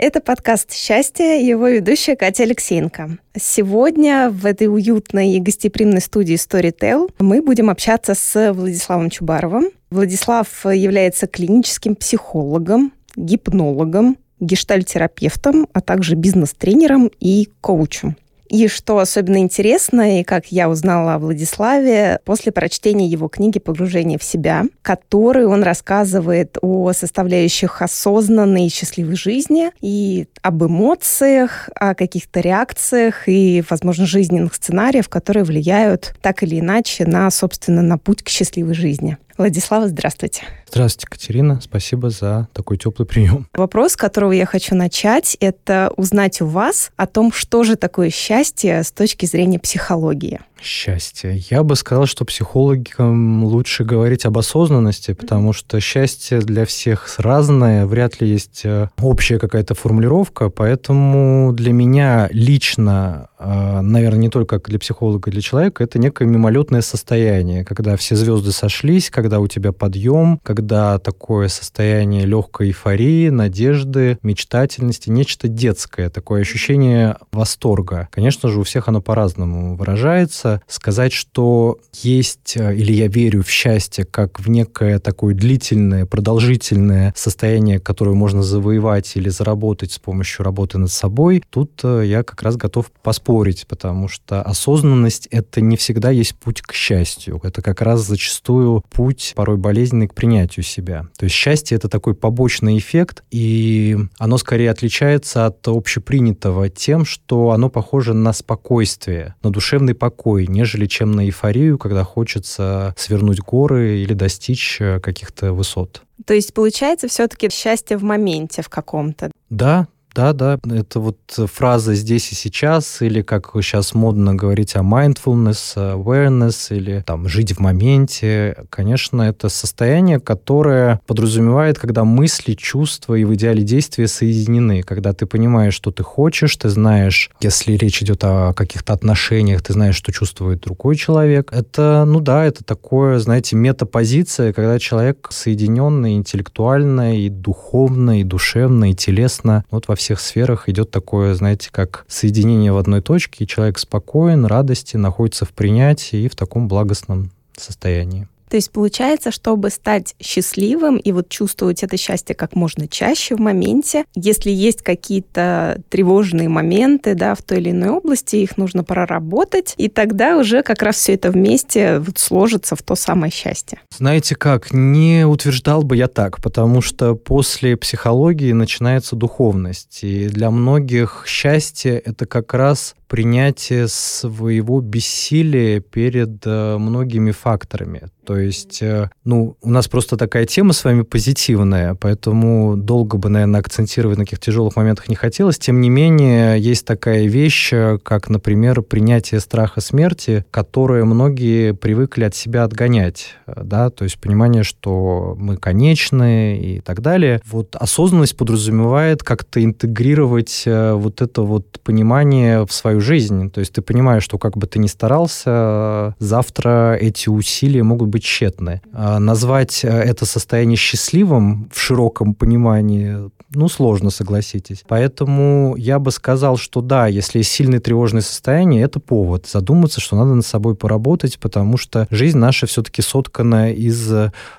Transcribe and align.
Это 0.00 0.20
подкаст 0.20 0.72
«Счастье», 0.72 1.46
его 1.46 1.68
ведущая 1.68 2.16
Катя 2.16 2.44
Алексеенко. 2.44 3.18
Сегодня 3.38 4.30
в 4.30 4.46
этой 4.46 4.66
уютной 4.66 5.32
и 5.32 5.38
гостеприимной 5.40 6.00
студии 6.00 6.36
Storytel 6.36 7.10
мы 7.18 7.42
будем 7.42 7.68
общаться 7.68 8.14
с 8.14 8.52
Владиславом 8.54 9.10
Чубаровым. 9.10 9.70
Владислав 9.90 10.48
является 10.64 11.26
клиническим 11.26 11.94
психологом, 11.94 12.92
гипнологом, 13.16 14.16
гештальтерапевтом, 14.40 15.68
а 15.72 15.80
также 15.80 16.14
бизнес-тренером 16.14 17.10
и 17.20 17.48
коучем. 17.60 18.16
И 18.48 18.66
что 18.68 18.98
особенно 18.98 19.38
интересно, 19.38 20.20
и 20.20 20.24
как 20.24 20.46
я 20.46 20.70
узнала 20.70 21.14
о 21.14 21.18
Владиславе 21.18 22.20
после 22.24 22.50
прочтения 22.50 23.06
его 23.06 23.28
книги 23.28 23.58
«Погружение 23.58 24.18
в 24.18 24.24
себя», 24.24 24.64
которой 24.82 25.44
он 25.44 25.62
рассказывает 25.62 26.56
о 26.62 26.92
составляющих 26.92 27.82
осознанной 27.82 28.66
и 28.66 28.70
счастливой 28.70 29.16
жизни 29.16 29.70
и 29.80 30.28
об 30.42 30.64
эмоциях, 30.64 31.68
о 31.74 31.94
каких-то 31.94 32.40
реакциях 32.40 33.28
и, 33.28 33.62
возможно, 33.68 34.06
жизненных 34.06 34.54
сценариях, 34.54 35.08
которые 35.08 35.44
влияют 35.44 36.14
так 36.22 36.42
или 36.42 36.58
иначе 36.58 37.04
на, 37.04 37.30
собственно, 37.30 37.82
на 37.82 37.98
путь 37.98 38.22
к 38.22 38.28
счастливой 38.28 38.74
жизни. 38.74 39.18
Владислава, 39.38 39.86
здравствуйте. 39.86 40.42
Здравствуйте, 40.68 41.06
Катерина. 41.06 41.60
Спасибо 41.62 42.10
за 42.10 42.48
такой 42.52 42.76
теплый 42.76 43.06
прием. 43.06 43.46
Вопрос, 43.54 43.92
с 43.92 43.96
которого 43.96 44.32
я 44.32 44.46
хочу 44.46 44.74
начать, 44.74 45.36
это 45.38 45.92
узнать 45.96 46.40
у 46.40 46.46
вас 46.46 46.90
о 46.96 47.06
том, 47.06 47.32
что 47.32 47.62
же 47.62 47.76
такое 47.76 48.10
счастье 48.10 48.82
с 48.82 48.90
точки 48.90 49.26
зрения 49.26 49.60
психологии. 49.60 50.40
Счастье. 50.60 51.42
Я 51.50 51.62
бы 51.62 51.76
сказал, 51.76 52.06
что 52.06 52.24
психологам 52.24 53.44
лучше 53.44 53.84
говорить 53.84 54.24
об 54.26 54.38
осознанности, 54.38 55.12
потому 55.12 55.52
что 55.52 55.78
счастье 55.80 56.40
для 56.40 56.64
всех 56.64 57.18
разное, 57.18 57.86
вряд 57.86 58.20
ли 58.20 58.28
есть 58.28 58.62
э, 58.64 58.88
общая 59.00 59.38
какая-то 59.38 59.74
формулировка, 59.74 60.50
поэтому 60.50 61.52
для 61.52 61.72
меня 61.72 62.28
лично, 62.32 63.28
э, 63.38 63.80
наверное, 63.80 64.18
не 64.18 64.30
только 64.30 64.58
для 64.58 64.78
психолога, 64.78 65.30
для 65.30 65.40
человека, 65.40 65.84
это 65.84 65.98
некое 65.98 66.26
мимолетное 66.26 66.80
состояние, 66.80 67.64
когда 67.64 67.96
все 67.96 68.16
звезды 68.16 68.50
сошлись, 68.50 69.10
когда 69.10 69.38
у 69.38 69.46
тебя 69.46 69.72
подъем, 69.72 70.40
когда 70.42 70.98
такое 70.98 71.48
состояние 71.48 72.26
легкой 72.26 72.68
эйфории, 72.68 73.28
надежды, 73.28 74.18
мечтательности, 74.22 75.08
нечто 75.08 75.46
детское, 75.46 76.10
такое 76.10 76.40
ощущение 76.40 77.16
восторга. 77.30 78.08
Конечно 78.10 78.48
же, 78.48 78.60
у 78.60 78.64
всех 78.64 78.88
оно 78.88 79.00
по-разному 79.00 79.76
выражается, 79.76 80.47
хочется 80.48 80.62
сказать, 80.66 81.12
что 81.12 81.78
есть, 81.94 82.56
э, 82.56 82.74
или 82.74 82.92
я 82.92 83.08
верю 83.08 83.42
в 83.42 83.50
счастье 83.50 84.04
как 84.04 84.40
в 84.40 84.48
некое 84.48 84.98
такое 84.98 85.34
длительное, 85.34 86.06
продолжительное 86.06 87.12
состояние, 87.16 87.78
которое 87.78 88.14
можно 88.14 88.42
завоевать 88.42 89.16
или 89.16 89.28
заработать 89.28 89.92
с 89.92 89.98
помощью 89.98 90.44
работы 90.44 90.78
над 90.78 90.90
собой, 90.90 91.42
тут 91.50 91.80
э, 91.82 92.04
я 92.06 92.22
как 92.22 92.42
раз 92.42 92.56
готов 92.56 92.90
поспорить, 93.02 93.66
потому 93.66 94.08
что 94.08 94.42
осознанность— 94.42 95.28
это 95.30 95.60
не 95.60 95.76
всегда 95.76 96.10
есть 96.10 96.34
путь 96.36 96.62
к 96.62 96.72
счастью. 96.72 97.40
Это 97.42 97.62
как 97.62 97.82
раз 97.82 98.06
зачастую 98.06 98.82
путь, 98.90 99.32
порой 99.36 99.56
болезненный, 99.56 100.08
к 100.08 100.14
принятию 100.14 100.64
себя. 100.64 101.06
То 101.18 101.24
есть 101.24 101.34
счастье— 101.34 101.76
это 101.78 101.88
такой 101.88 102.14
побочный 102.14 102.78
эффект, 102.78 103.22
и 103.30 103.96
оно 104.18 104.38
скорее 104.38 104.70
отличается 104.70 105.46
от 105.46 105.66
общепринятого 105.66 106.68
тем, 106.68 107.04
что 107.04 107.50
оно 107.50 107.68
похоже 107.68 108.14
на 108.14 108.32
спокойствие, 108.32 109.34
на 109.42 109.50
душевный 109.50 109.94
покой, 109.98 110.37
покой, 110.38 110.46
нежели 110.46 110.86
чем 110.86 111.12
на 111.12 111.24
эйфорию, 111.26 111.78
когда 111.78 112.04
хочется 112.04 112.94
свернуть 112.96 113.40
горы 113.40 113.98
или 113.98 114.14
достичь 114.14 114.78
э, 114.80 115.00
каких-то 115.00 115.52
высот. 115.52 116.02
То 116.26 116.34
есть 116.34 116.54
получается 116.54 117.08
все-таки 117.08 117.48
счастье 117.50 117.96
в 117.96 118.02
моменте 118.02 118.62
в 118.62 118.68
каком-то. 118.68 119.30
Да, 119.50 119.88
да, 120.18 120.32
да, 120.32 120.58
это 120.74 120.98
вот 120.98 121.18
фраза 121.28 121.94
«здесь 121.94 122.32
и 122.32 122.34
сейчас», 122.34 123.02
или 123.02 123.22
как 123.22 123.52
сейчас 123.62 123.94
модно 123.94 124.34
говорить 124.34 124.74
о 124.74 124.80
mindfulness, 124.80 125.76
awareness, 125.76 126.76
или 126.76 127.04
там 127.06 127.28
«жить 127.28 127.52
в 127.52 127.60
моменте». 127.60 128.56
Конечно, 128.68 129.22
это 129.22 129.48
состояние, 129.48 130.18
которое 130.18 131.00
подразумевает, 131.06 131.78
когда 131.78 132.02
мысли, 132.02 132.54
чувства 132.54 133.14
и 133.14 133.22
в 133.22 133.32
идеале 133.34 133.62
действия 133.62 134.08
соединены, 134.08 134.82
когда 134.82 135.12
ты 135.12 135.24
понимаешь, 135.24 135.74
что 135.74 135.92
ты 135.92 136.02
хочешь, 136.02 136.56
ты 136.56 136.68
знаешь, 136.68 137.30
если 137.40 137.74
речь 137.74 138.02
идет 138.02 138.24
о 138.24 138.54
каких-то 138.54 138.94
отношениях, 138.94 139.62
ты 139.62 139.72
знаешь, 139.72 139.94
что 139.94 140.10
чувствует 140.10 140.62
другой 140.62 140.96
человек. 140.96 141.52
Это, 141.52 142.04
ну 142.04 142.18
да, 142.18 142.44
это 142.44 142.64
такое, 142.64 143.20
знаете, 143.20 143.54
метапозиция, 143.54 144.52
когда 144.52 144.80
человек 144.80 145.28
соединенный 145.30 146.14
интеллектуально 146.14 147.20
и 147.20 147.28
духовно, 147.28 148.20
и 148.20 148.24
душевно, 148.24 148.90
и 148.90 148.94
телесно, 148.94 149.64
вот 149.70 149.86
во 149.86 149.94
всех 149.94 150.07
всех 150.08 150.20
сферах 150.20 150.70
идет 150.70 150.90
такое, 150.90 151.34
знаете, 151.34 151.68
как 151.70 152.06
соединение 152.08 152.72
в 152.72 152.78
одной 152.78 153.02
точке, 153.02 153.44
и 153.44 153.46
человек 153.46 153.78
спокоен, 153.78 154.46
радости, 154.46 154.96
находится 154.96 155.44
в 155.44 155.50
принятии 155.50 156.20
и 156.20 156.28
в 156.28 156.34
таком 156.34 156.66
благостном 156.66 157.30
состоянии. 157.54 158.26
То 158.48 158.56
есть 158.56 158.70
получается, 158.70 159.30
чтобы 159.30 159.70
стать 159.70 160.14
счастливым 160.20 160.96
и 160.96 161.12
вот 161.12 161.28
чувствовать 161.28 161.82
это 161.82 161.96
счастье 161.96 162.34
как 162.34 162.54
можно 162.54 162.88
чаще 162.88 163.36
в 163.36 163.40
моменте, 163.40 164.04
если 164.14 164.50
есть 164.50 164.82
какие-то 164.82 165.82
тревожные 165.88 166.48
моменты, 166.48 167.14
да, 167.14 167.34
в 167.34 167.42
той 167.42 167.58
или 167.58 167.70
иной 167.70 167.90
области, 167.90 168.36
их 168.36 168.56
нужно 168.56 168.84
проработать, 168.84 169.74
и 169.76 169.88
тогда 169.88 170.36
уже 170.36 170.62
как 170.62 170.82
раз 170.82 170.96
все 170.96 171.14
это 171.14 171.30
вместе 171.30 171.98
вот 171.98 172.18
сложится 172.18 172.76
в 172.76 172.82
то 172.82 172.94
самое 172.94 173.32
счастье. 173.32 173.80
Знаете 173.96 174.34
как, 174.34 174.72
не 174.72 175.26
утверждал 175.26 175.82
бы 175.82 175.96
я 175.96 176.08
так, 176.08 176.42
потому 176.42 176.80
что 176.80 177.14
после 177.14 177.76
психологии 177.76 178.52
начинается 178.52 179.16
духовность, 179.16 180.00
и 180.02 180.28
для 180.28 180.50
многих 180.50 181.24
счастье— 181.26 181.98
это 182.04 182.26
как 182.26 182.54
раз 182.54 182.94
принятие 183.08 183.88
своего 183.88 184.80
бессилия 184.80 185.80
перед 185.80 186.42
э, 186.44 186.76
многими 186.76 187.30
факторами. 187.30 188.02
То 188.26 188.36
есть, 188.36 188.82
э, 188.82 189.08
ну, 189.24 189.56
у 189.62 189.70
нас 189.70 189.88
просто 189.88 190.18
такая 190.18 190.44
тема 190.44 190.74
с 190.74 190.84
вами 190.84 191.00
позитивная, 191.00 191.94
поэтому 191.94 192.76
долго 192.76 193.16
бы, 193.16 193.30
наверное, 193.30 193.60
акцентировать 193.60 194.18
на 194.18 194.24
каких 194.24 194.38
тяжелых 194.40 194.76
моментах 194.76 195.08
не 195.08 195.14
хотелось. 195.14 195.58
Тем 195.58 195.80
не 195.80 195.88
менее, 195.88 196.60
есть 196.60 196.84
такая 196.84 197.24
вещь, 197.26 197.70
э, 197.72 197.98
как, 198.02 198.28
например, 198.28 198.82
принятие 198.82 199.40
страха 199.40 199.80
смерти, 199.80 200.44
которое 200.50 201.04
многие 201.04 201.72
привыкли 201.72 202.24
от 202.24 202.36
себя 202.36 202.64
отгонять, 202.64 203.36
да, 203.46 203.88
то 203.88 204.04
есть 204.04 204.18
понимание, 204.20 204.62
что 204.62 205.34
мы 205.38 205.56
конечны 205.56 206.58
и 206.58 206.80
так 206.80 207.00
далее. 207.00 207.40
Вот 207.46 207.74
осознанность 207.76 208.36
подразумевает 208.36 209.22
как-то 209.22 209.64
интегрировать 209.64 210.64
вот 210.66 211.22
это 211.22 211.42
вот 211.42 211.80
понимание 211.82 212.66
в 212.66 212.72
свою 212.72 212.97
жизнь. 213.00 213.50
То 213.50 213.60
есть 213.60 213.72
ты 213.72 213.82
понимаешь, 213.82 214.22
что 214.22 214.38
как 214.38 214.56
бы 214.56 214.66
ты 214.66 214.78
ни 214.78 214.86
старался, 214.86 216.14
завтра 216.18 216.96
эти 217.00 217.28
усилия 217.28 217.82
могут 217.82 218.08
быть 218.08 218.24
тщетны. 218.24 218.80
А 218.92 219.18
назвать 219.18 219.84
э, 219.84 219.88
это 219.88 220.26
состояние 220.26 220.76
счастливым 220.76 221.70
в 221.72 221.80
широком 221.80 222.34
понимании, 222.34 223.30
ну, 223.50 223.68
сложно, 223.68 224.10
согласитесь. 224.10 224.84
Поэтому 224.86 225.74
я 225.76 225.98
бы 225.98 226.10
сказал, 226.10 226.56
что 226.58 226.82
да, 226.82 227.06
если 227.06 227.40
сильное 227.42 227.80
тревожное 227.80 228.20
состояние, 228.20 228.82
это 228.82 229.00
повод 229.00 229.46
задуматься, 229.46 230.00
что 230.00 230.16
надо 230.16 230.34
над 230.34 230.44
собой 230.44 230.74
поработать, 230.74 231.38
потому 231.38 231.78
что 231.78 232.06
жизнь 232.10 232.36
наша 232.36 232.66
все-таки 232.66 233.00
соткана 233.00 233.72
из 233.72 234.12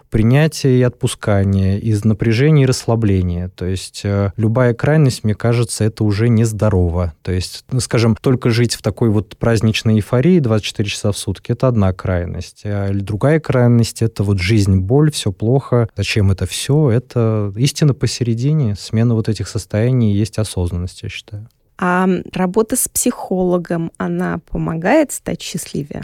принятия 0.10 0.78
и 0.78 0.82
отпускания, 0.82 1.78
из 1.78 2.04
напряжения 2.04 2.64
и 2.64 2.66
расслабления. 2.66 3.50
То 3.50 3.66
есть 3.66 4.02
э, 4.04 4.32
любая 4.38 4.74
крайность, 4.74 5.24
мне 5.24 5.36
кажется, 5.36 5.84
это 5.84 6.04
уже 6.04 6.30
нездорово. 6.30 7.14
То 7.22 7.32
есть, 7.32 7.64
ну, 7.72 7.80
скажем, 7.80 8.16
только 8.20 8.50
жить 8.50 8.76
в 8.76 8.82
такой 8.82 9.10
вот 9.10 9.38
праздничной 9.38 9.96
эйфории 9.96 10.40
24 10.40 10.90
часа 10.90 11.12
в 11.12 11.18
сутки– 11.18 11.52
это 11.54 11.68
одна 11.68 11.94
крайность. 11.94 12.62
А 12.66 12.92
другая 12.94 13.40
крайность– 13.40 14.02
это 14.02 14.24
вот 14.24 14.40
жизнь, 14.40 14.80
боль, 14.80 15.12
все 15.12 15.32
плохо. 15.32 15.90
Зачем 15.96 16.32
это 16.32 16.46
все? 16.46 16.90
Это 16.90 17.54
истина 17.56 17.94
посередине. 17.94 18.76
Смена 18.76 19.14
вот 19.16 19.30
этих 19.30 19.48
состояний 19.48 20.14
есть 20.14 20.38
осознанность, 20.38 21.04
я 21.04 21.10
считаю. 21.10 21.48
А 21.78 22.08
работа 22.34 22.76
с 22.76 22.90
психологом, 22.90 23.92
она 23.98 24.40
помогает 24.50 25.14
стать 25.14 25.42
счастливее? 25.42 26.04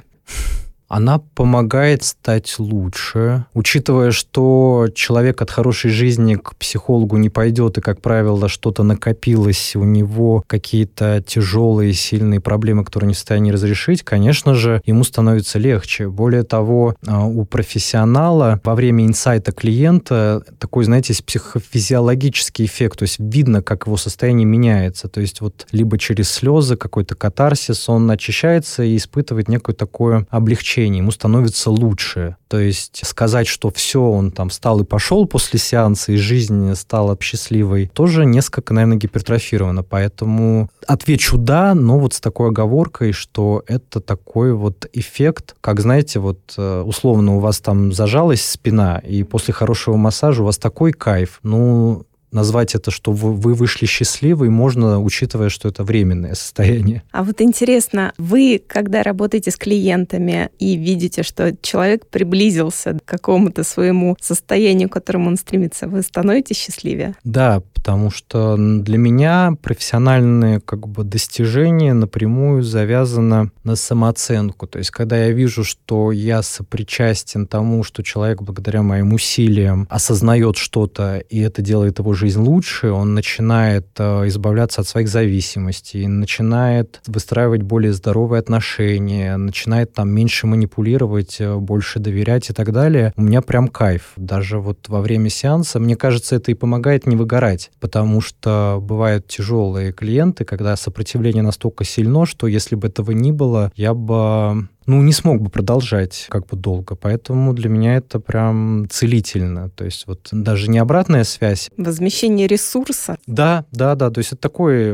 Она 0.87 1.19
помогает 1.19 2.03
стать 2.03 2.55
лучше, 2.59 3.45
учитывая, 3.53 4.11
что 4.11 4.87
человек 4.93 5.41
от 5.41 5.49
хорошей 5.49 5.89
жизни 5.89 6.35
к 6.35 6.55
психологу 6.55 7.17
не 7.17 7.29
пойдет, 7.29 7.77
и, 7.77 7.81
как 7.81 8.01
правило, 8.01 8.47
что-то 8.47 8.83
накопилось, 8.83 9.75
у 9.75 9.83
него 9.83 10.43
какие-то 10.45 11.23
тяжелые, 11.25 11.93
сильные 11.93 12.39
проблемы, 12.39 12.85
которые 12.85 13.07
не 13.07 13.13
в 13.13 13.17
состоянии 13.17 13.51
разрешить, 13.51 14.03
конечно 14.03 14.53
же, 14.53 14.81
ему 14.85 15.03
становится 15.03 15.57
легче. 15.57 16.07
Более 16.07 16.43
того, 16.43 16.95
а, 17.07 17.25
у 17.25 17.45
профессионала 17.45 18.61
во 18.63 18.75
время 18.75 19.05
инсайта 19.05 19.51
клиента 19.51 20.43
такой, 20.59 20.85
знаете, 20.85 21.15
психофизиологический 21.23 22.65
эффект, 22.65 22.99
то 22.99 23.03
есть 23.03 23.15
видно, 23.17 23.61
как 23.63 23.87
его 23.87 23.97
состояние 23.97 24.45
меняется. 24.45 25.07
То 25.07 25.21
есть 25.21 25.41
вот 25.41 25.65
либо 25.71 25.97
через 25.97 26.29
слезы, 26.29 26.75
какой-то 26.75 27.15
катарсис, 27.15 27.89
он 27.89 28.09
очищается 28.11 28.83
и 28.83 28.97
испытывает 28.97 29.47
некое 29.47 29.73
такое 29.73 30.27
облегчение, 30.29 30.74
ему 30.81 31.11
становится 31.11 31.71
лучше. 31.71 32.37
То 32.47 32.59
есть 32.59 33.01
сказать, 33.05 33.47
что 33.47 33.69
все, 33.69 34.01
он 34.01 34.31
там 34.31 34.49
встал 34.49 34.81
и 34.81 34.85
пошел 34.85 35.25
после 35.25 35.59
сеанса, 35.59 36.11
и 36.11 36.17
жизнь 36.17 36.73
стала 36.75 37.17
счастливой, 37.21 37.87
тоже 37.87 38.25
несколько, 38.25 38.73
наверное, 38.73 38.97
гипертрофировано. 38.97 39.83
Поэтому 39.83 40.69
отвечу 40.87 41.37
«да», 41.37 41.73
но 41.73 41.99
вот 41.99 42.13
с 42.13 42.19
такой 42.19 42.49
оговоркой, 42.49 43.11
что 43.11 43.63
это 43.67 43.99
такой 43.99 44.53
вот 44.53 44.87
эффект, 44.93 45.55
как, 45.61 45.79
знаете, 45.79 46.19
вот 46.19 46.39
э, 46.57 46.81
условно 46.81 47.37
у 47.37 47.39
вас 47.39 47.59
там 47.59 47.91
зажалась 47.93 48.45
спина, 48.45 48.99
и 48.99 49.23
после 49.23 49.53
хорошего 49.53 49.95
массажа 49.95 50.43
у 50.43 50.45
вас 50.45 50.57
такой 50.57 50.91
кайф. 50.91 51.39
Ну, 51.43 52.05
назвать 52.35 52.75
это, 52.75 52.91
что 52.91 53.11
вы 53.11 53.53
вышли 53.53 53.85
счастливы, 53.85 54.49
можно, 54.49 55.01
учитывая, 55.01 55.49
что 55.49 55.69
это 55.69 55.83
временное 55.83 56.35
состояние. 56.35 57.01
А 57.11 57.23
вот 57.23 57.41
интересно, 57.41 58.13
вы, 58.17 58.61
когда 58.67 59.01
работаете 59.01 59.49
с 59.49 59.55
клиентами 59.55 60.49
и 60.59 60.75
видите, 60.75 61.23
что 61.23 61.55
человек 61.61 62.07
приблизился 62.07 62.99
к 62.99 63.05
какому-то 63.05 63.63
своему 63.63 64.17
состоянию, 64.21 64.89
к 64.89 64.93
которому 64.93 65.29
он 65.29 65.37
стремится, 65.37 65.87
вы 65.87 66.01
становитесь 66.01 66.57
счастливее? 66.57 67.15
Да, 67.23 67.61
потому 67.73 68.11
что 68.11 68.57
для 68.57 68.97
меня 68.97 69.53
профессиональные 69.61 70.59
как 70.59 70.87
бы 70.87 71.03
достижения 71.03 71.93
напрямую 71.93 72.63
завязаны 72.63 73.51
на 73.63 73.75
самооценку. 73.75 74.67
То 74.67 74.79
есть, 74.79 74.91
когда 74.91 75.17
я 75.17 75.31
вижу, 75.31 75.63
что 75.63 76.11
я 76.11 76.41
сопричастен 76.41 77.47
тому, 77.47 77.83
что 77.83 78.03
человек 78.03 78.41
благодаря 78.41 78.81
моим 78.81 79.13
усилиям 79.13 79.87
осознает 79.89 80.57
что-то, 80.57 81.17
и 81.17 81.39
это 81.39 81.61
делает 81.61 81.99
его 81.99 82.13
жизнь 82.13 82.24
лучше, 82.33 82.91
он 82.91 83.13
начинает 83.13 83.87
э, 83.97 84.27
избавляться 84.27 84.81
от 84.81 84.87
своих 84.87 85.07
зависимостей, 85.07 86.07
начинает 86.07 87.01
выстраивать 87.05 87.61
более 87.61 87.93
здоровые 87.93 88.39
отношения, 88.39 89.37
начинает 89.37 89.93
там 89.93 90.09
меньше 90.09 90.47
манипулировать, 90.47 91.37
э, 91.39 91.55
больше 91.55 91.99
доверять 91.99 92.49
и 92.49 92.53
так 92.53 92.71
далее. 92.71 93.13
У 93.15 93.21
меня 93.21 93.41
прям 93.41 93.67
кайф. 93.67 94.13
Даже 94.17 94.59
вот 94.59 94.89
во 94.89 95.01
время 95.01 95.29
сеанса, 95.29 95.79
мне 95.79 95.95
кажется, 95.95 96.35
это 96.35 96.51
и 96.51 96.55
помогает 96.55 97.05
не 97.05 97.15
выгорать 97.15 97.69
потому 97.79 98.19
что 98.19 98.79
бывают 98.81 99.27
тяжелые 99.27 99.91
клиенты, 99.91 100.43
когда 100.43 100.75
сопротивление 100.75 101.43
настолько 101.43 101.83
сильно, 101.83 102.25
что 102.25 102.47
если 102.47 102.75
бы 102.75 102.87
этого 102.87 103.11
не 103.11 103.31
было, 103.31 103.71
я 103.75 103.93
бы 103.93 104.67
ну, 104.85 105.01
не 105.01 105.13
смог 105.13 105.41
бы 105.41 105.49
продолжать 105.49 106.27
как 106.29 106.47
бы 106.47 106.57
долго. 106.57 106.95
Поэтому 106.95 107.53
для 107.53 107.69
меня 107.69 107.95
это 107.95 108.19
прям 108.19 108.87
целительно. 108.89 109.69
То 109.69 109.85
есть 109.85 110.05
вот 110.07 110.29
даже 110.31 110.69
не 110.69 110.77
обратная 110.77 111.23
связь. 111.23 111.69
Возмещение 111.77 112.47
ресурса. 112.47 113.17
Да, 113.27 113.65
да, 113.71 113.95
да. 113.95 114.09
То 114.09 114.19
есть 114.19 114.33
это 114.33 114.41
такой, 114.41 114.91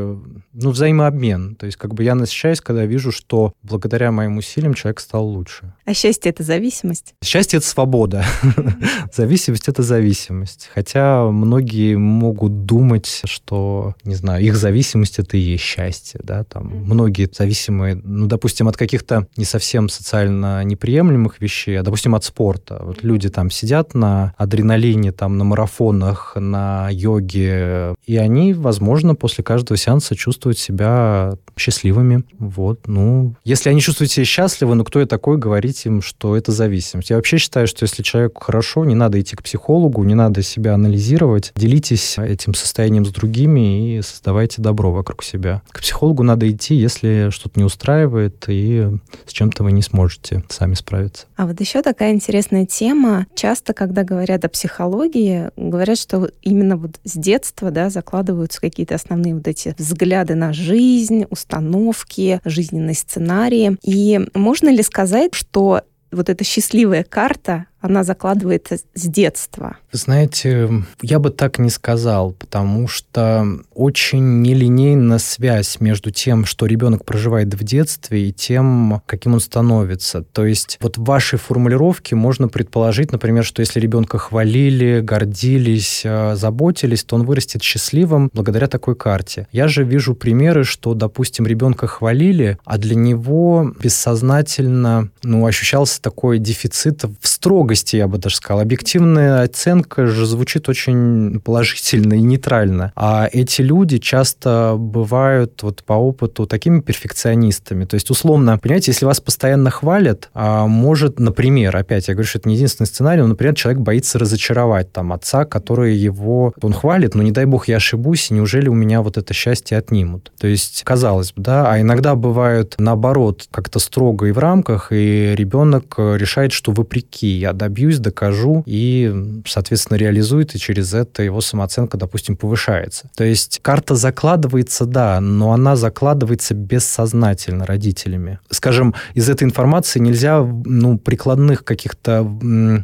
ну, 0.54 0.72
взаимообмен. 0.72 1.56
То 1.56 1.66
есть 1.66 1.78
как 1.78 1.94
бы 1.94 2.04
я 2.04 2.16
насыщаюсь, 2.16 2.62
когда 2.62 2.86
вижу, 2.86 3.12
что 3.12 3.54
благодаря 3.64 4.12
моим 4.12 4.38
усилиям 4.38 4.74
человек 4.74 5.00
стал 5.00 5.26
лучше. 5.26 5.74
А 5.86 5.94
счастье— 5.94 6.30
это 6.32 6.44
зависимость? 6.44 7.16
Счастье— 7.24 7.58
это 7.60 7.68
свобода. 7.68 8.24
Зависимость— 9.14 9.68
это 9.68 9.84
зависимость. 9.84 10.70
Хотя 10.74 11.26
многие 11.26 11.96
могут 11.96 12.66
думать, 12.66 13.22
что, 13.26 13.96
не 14.04 14.16
знаю, 14.16 14.44
их 14.44 14.56
зависимость— 14.56 15.20
это 15.20 15.38
и 15.38 15.40
есть 15.40 15.64
счастье, 15.64 16.20
да, 16.24 16.44
там. 16.44 16.68
Многие 16.68 17.30
зависимые, 17.32 17.96
ну, 17.96 18.28
допустим, 18.28 18.68
от 18.68 18.78
каких-то 18.78 19.28
не 19.36 19.46
совсем 19.46 19.81
совсем 19.82 19.90
социально 19.90 20.64
неприемлемых 20.64 21.42
вещей, 21.42 21.80
а, 21.80 21.84
допустим, 21.84 22.16
от 22.16 22.24
спорта. 22.24 22.82
Вот 22.84 23.04
люди 23.04 23.30
там 23.30 23.50
сидят 23.50 23.94
на 23.94 24.34
адреналине, 24.38 25.12
там, 25.12 25.38
на 25.38 25.44
марафонах, 25.44 26.34
на 26.36 26.90
йоге, 26.92 27.96
и 28.06 28.18
они, 28.18 28.54
возможно, 28.54 29.16
после 29.16 29.44
каждого 29.44 29.78
сеанса 29.78 30.16
чувствуют 30.16 30.58
себя 30.58 31.34
счастливыми. 31.58 32.24
Вот, 32.40 32.88
ну, 32.88 33.36
если 33.44 33.70
они 33.70 33.82
чувствуют 33.82 34.12
себя 34.12 34.26
счастливы, 34.26 34.76
ну, 34.76 34.84
кто 34.84 35.00
я 35.00 35.06
такой 35.06 35.38
говорить 35.38 35.86
им, 35.86 36.02
что 36.02 36.36
это 36.36 36.52
зависимость? 36.52 37.10
Я 37.10 37.16
вообще 37.16 37.38
считаю, 37.38 37.68
что 37.68 37.84
если 37.84 38.04
человеку 38.04 38.42
хорошо, 38.44 38.86
не 38.86 38.96
надо 38.96 39.20
идти 39.20 39.36
к 39.36 39.44
психологу, 39.44 40.04
не 40.04 40.16
надо 40.16 40.42
себя 40.42 40.74
анализировать, 40.74 41.52
делитесь 41.56 42.18
этим 42.18 42.54
состоянием 42.54 43.06
с 43.06 43.10
другими 43.10 43.98
и 43.98 44.02
создавайте 44.02 44.62
добро 44.62 44.92
вокруг 44.92 45.24
себя. 45.24 45.62
К 45.72 45.82
психологу 45.82 46.24
надо 46.24 46.50
идти, 46.50 46.76
если 46.76 47.30
что-то 47.32 47.60
не 47.60 47.64
устраивает 47.64 48.46
и 48.48 48.90
с 49.26 49.32
чем-то 49.32 49.64
вы 49.64 49.71
не 49.72 49.82
сможете 49.82 50.44
сами 50.50 50.74
справиться. 50.74 51.26
А 51.36 51.46
вот 51.46 51.60
еще 51.60 51.82
такая 51.82 52.12
интересная 52.12 52.66
тема. 52.66 53.28
Часто, 53.36 53.74
когда 53.74 54.04
говорят 54.04 54.46
о 54.46 54.50
психологии, 54.50 55.50
говорят, 55.56 55.98
что 55.98 56.30
именно 56.42 56.78
вот 56.78 57.00
с 57.04 57.14
детства 57.14 57.72
да, 57.72 57.90
закладываются 57.90 58.62
какие-то 58.62 58.96
основные 58.96 59.36
вот 59.36 59.48
эти 59.48 59.76
взгляды 59.78 60.36
на 60.36 60.54
жизнь, 60.54 61.26
установки, 61.30 62.42
жизненные 62.46 62.96
сценарии. 62.96 63.78
И 63.84 64.20
можно 64.34 64.70
ли 64.70 64.84
сказать, 64.84 65.34
что 65.34 65.82
вот 66.12 66.30
эта 66.30 66.44
счастливая 66.44 67.04
карта, 67.04 67.66
она 67.82 68.04
закладывается 68.04 68.78
с 68.78 69.08
детства. 69.08 69.78
Знаете, 69.92 70.70
я 71.02 71.20
бы 71.20 71.32
так 71.32 71.60
не 71.60 71.70
сказал, 71.70 72.32
потому 72.32 72.88
что 72.88 73.46
очень 73.74 74.42
нелинейна 74.42 75.20
связь 75.20 75.80
между 75.80 76.12
тем, 76.12 76.46
что 76.46 76.66
ребенок 76.66 77.04
проживает 77.06 77.54
в 77.54 77.64
детстве, 77.64 78.30
и 78.30 78.32
тем, 78.32 79.02
каким 79.06 79.34
он 79.34 79.40
становится. 79.40 80.22
То 80.22 80.46
есть 80.46 80.78
вот 80.82 80.98
в 80.98 81.04
вашей 81.04 81.40
формулировке 81.40 82.16
можно 82.16 82.48
предположить, 82.48 83.12
например, 83.12 83.44
что 83.44 83.62
если 83.62 83.80
ребенка 83.80 84.18
хвалили, 84.18 85.02
гордились, 85.02 86.02
э, 86.06 86.36
заботились, 86.36 87.04
то 87.04 87.16
он 87.16 87.26
вырастет 87.26 87.64
счастливым 87.64 88.30
благодаря 88.34 88.68
такой 88.68 88.96
карте. 88.96 89.48
Я 89.52 89.68
же 89.68 89.84
вижу 89.84 90.14
примеры, 90.14 90.64
что, 90.64 90.94
допустим, 90.94 91.48
ребенка 91.48 91.88
хвалили, 91.88 92.58
а 92.64 92.78
для 92.78 92.96
него 92.96 93.74
бессознательно 93.82 95.10
ну, 95.24 95.46
ощущался 95.46 96.02
такой 96.02 96.40
дефицит 96.40 97.04
в 97.04 97.28
строго 97.28 97.71
строгости, 97.72 97.96
я 97.96 98.08
бы 98.08 98.18
даже 98.18 98.36
сказал. 98.36 98.62
Объективная 98.62 99.44
оценка 99.44 100.08
же 100.08 100.26
звучит 100.26 100.70
очень 100.70 101.40
положительно 101.40 102.14
и 102.14 102.22
нейтрально. 102.22 102.92
А 102.96 103.30
эти 103.32 103.62
люди 103.62 103.98
часто 103.98 104.76
бывают 104.78 105.64
вот 105.64 105.84
по 105.84 105.94
опыту 105.94 106.46
такими 106.46 106.82
перфекционистами. 106.82 107.86
То 107.86 107.96
есть, 107.96 108.10
условно, 108.10 108.58
понимаете, 108.58 108.92
если 108.92 109.06
вас 109.06 109.20
постоянно 109.20 109.70
хвалят, 109.70 110.30
а 110.34 110.68
может, 110.68 111.20
например, 111.20 111.76
опять, 111.76 112.08
я 112.08 112.14
говорю, 112.14 112.28
что 112.28 112.40
это 112.40 112.50
не 112.50 112.56
единственный 112.56 112.88
сценарий, 112.88 113.22
но, 113.22 113.28
например, 113.28 113.56
человек 113.56 113.82
боится 113.82 114.20
разочаровать 114.20 114.92
там 114.92 115.14
отца, 115.14 115.46
который 115.46 115.96
его, 115.96 116.54
он 116.62 116.74
хвалит, 116.74 117.16
но 117.16 117.24
не 117.24 117.32
дай 117.32 117.46
бог 117.46 117.68
я 117.68 117.78
ошибусь, 117.78 118.32
неужели 118.32 118.70
у 118.70 118.74
меня 118.74 119.02
вот 119.02 119.18
это 119.18 119.34
счастье 119.34 119.78
отнимут? 119.78 120.32
То 120.40 120.48
есть, 120.48 120.84
казалось 120.84 121.32
бы, 121.34 121.42
да, 121.42 121.72
а 121.72 121.80
иногда 121.80 122.16
бывают 122.16 122.76
наоборот, 122.78 123.48
как-то 123.52 123.80
строго 123.80 124.26
и 124.28 124.32
в 124.32 124.38
рамках, 124.38 124.92
и 124.92 125.34
ребенок 125.36 125.96
решает, 125.98 126.52
что 126.52 126.72
вопреки, 126.72 127.28
я 127.28 127.54
добьюсь, 127.62 128.00
докажу 128.00 128.64
и, 128.66 129.44
соответственно, 129.46 129.98
реализует, 129.98 130.56
и 130.56 130.60
через 130.60 130.96
это 130.96 131.22
его 131.22 131.42
самооценка, 131.42 131.96
допустим, 131.96 132.36
повышается. 132.36 133.12
То 133.16 133.24
есть 133.24 133.60
карта 133.62 133.94
закладывается, 133.94 134.86
да, 134.86 135.22
но 135.22 135.54
она 135.54 135.76
закладывается 135.76 136.56
бессознательно 136.56 137.68
родителями. 137.68 138.40
Скажем, 138.50 138.96
из 139.14 139.30
этой 139.30 139.44
информации 139.44 140.00
нельзя 140.00 140.42
ну, 140.42 140.98
прикладных 140.98 141.64
каких-то 141.64 142.24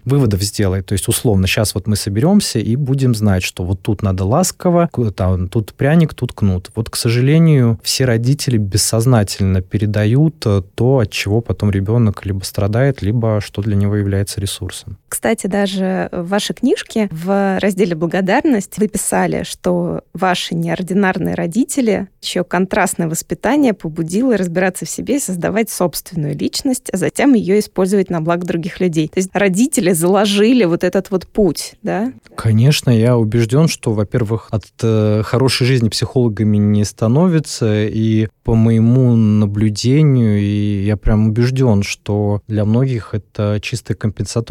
выводов 0.05 0.43
сделать. 0.43 0.85
То 0.85 0.93
есть, 0.93 1.07
условно, 1.07 1.47
сейчас 1.47 1.73
вот 1.73 1.87
мы 1.87 1.95
соберемся 1.95 2.59
и 2.59 2.75
будем 2.75 3.15
знать, 3.15 3.43
что 3.43 3.63
вот 3.63 3.81
тут 3.81 4.03
надо 4.03 4.25
ласково, 4.25 4.89
там, 5.15 5.47
тут 5.47 5.73
пряник, 5.73 6.13
тут 6.13 6.33
кнут. 6.33 6.69
Вот, 6.75 6.91
к 6.91 6.95
сожалению, 6.95 7.79
все 7.81 8.05
родители 8.05 8.57
бессознательно 8.57 9.61
передают 9.61 10.45
э, 10.45 10.61
то, 10.75 10.99
от 10.99 11.09
чего 11.09 11.41
потом 11.41 11.71
ребенок 11.71 12.25
либо 12.27 12.43
страдает, 12.43 13.01
либо 13.01 13.41
что 13.41 13.63
для 13.63 13.75
него 13.75 13.95
является 13.95 14.39
ресурсом 14.39 14.66
ресурсом. 14.67 14.97
Кстати, 15.09 15.47
даже 15.47 16.09
в 16.11 16.27
вашей 16.27 16.53
книжке 16.53 17.07
в 17.11 17.59
разделе 17.59 17.95
«Благодарность» 17.95 18.77
вы 18.77 18.87
писали, 18.87 19.43
что 19.43 20.01
ваши 20.13 20.53
неординарные 20.55 21.35
родители, 21.35 22.07
чье 22.19 22.43
контрастное 22.43 23.07
воспитание 23.07 23.73
побудило 23.73 24.37
разбираться 24.37 24.85
в 24.85 24.89
себе 24.89 25.17
и 25.17 25.19
создавать 25.19 25.69
собственную 25.69 26.37
личность, 26.37 26.89
а 26.91 26.97
затем 26.97 27.33
ее 27.33 27.59
использовать 27.59 28.09
на 28.09 28.21
благо 28.21 28.45
других 28.45 28.79
людей. 28.79 29.07
То 29.07 29.19
есть 29.19 29.29
родители 29.33 29.93
заложили 29.93 30.65
вот 30.65 30.83
этот 30.83 31.09
вот 31.11 31.27
путь, 31.27 31.75
да? 31.81 32.11
Конечно, 32.35 32.89
я 32.89 33.17
убежден, 33.17 33.67
что, 33.67 33.93
во-первых, 33.93 34.49
от 34.51 34.65
э, 34.83 35.21
хорошей 35.23 35.65
жизни 35.65 35.89
психологами 35.89 36.57
не 36.57 36.83
становится, 36.83 37.85
и 37.85 38.27
по 38.43 38.55
моему 38.55 39.15
наблюдению, 39.15 40.39
и 40.39 40.83
я 40.85 40.97
прям 40.97 41.29
убежден, 41.29 41.83
что 41.83 42.41
для 42.47 42.65
многих 42.65 43.13
это 43.13 43.59
чистая 43.61 43.97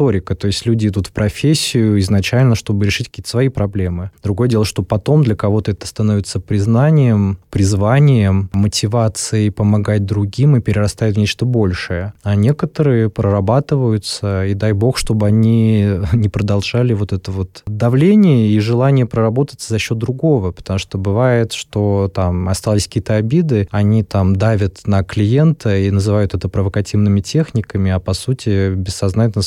компенсаторика. 0.07 0.35
То 0.35 0.47
есть 0.47 0.65
люди 0.65 0.87
идут 0.87 1.07
в 1.07 1.11
профессию 1.11 1.99
изначально, 1.99 2.55
чтобы 2.55 2.85
решить 2.85 3.07
какие-то 3.07 3.29
свои 3.29 3.49
проблемы. 3.49 4.11
Другое 4.23 4.47
дело, 4.47 4.65
что 4.65 4.83
потом 4.83 5.23
для 5.23 5.35
кого-то 5.35 5.71
это 5.71 5.85
становится 5.87 6.39
признанием, 6.39 7.37
призванием, 7.49 8.49
мотивацией 8.53 9.51
помогать 9.51 10.05
другим 10.05 10.55
и 10.55 10.61
перерастает 10.61 11.15
в 11.15 11.19
нечто 11.19 11.45
большее. 11.45 12.13
А 12.23 12.35
некоторые 12.35 13.09
прорабатываются, 13.09 14.45
и 14.45 14.53
дай 14.53 14.73
бог, 14.73 14.97
чтобы 14.97 15.27
они 15.27 15.99
не 16.13 16.29
продолжали 16.29 16.93
вот 16.93 17.13
это 17.13 17.31
вот 17.31 17.63
давление 17.65 18.49
и 18.49 18.59
желание 18.59 19.05
проработаться 19.05 19.69
за 19.69 19.79
счет 19.79 19.97
другого, 19.97 20.51
потому 20.51 20.79
что 20.79 20.97
бывает, 20.97 21.53
что 21.53 22.09
там 22.13 22.47
остались 22.49 22.87
какие-то 22.87 23.15
обиды, 23.15 23.67
они 23.71 24.03
там 24.03 24.35
давят 24.35 24.87
на 24.87 25.03
клиента 25.03 25.77
и 25.77 25.91
называют 25.91 26.33
это 26.33 26.49
провокативными 26.49 27.21
техниками, 27.21 27.91
а 27.91 27.99
по 27.99 28.13
сути 28.13 28.73
бессознательно 28.75 29.41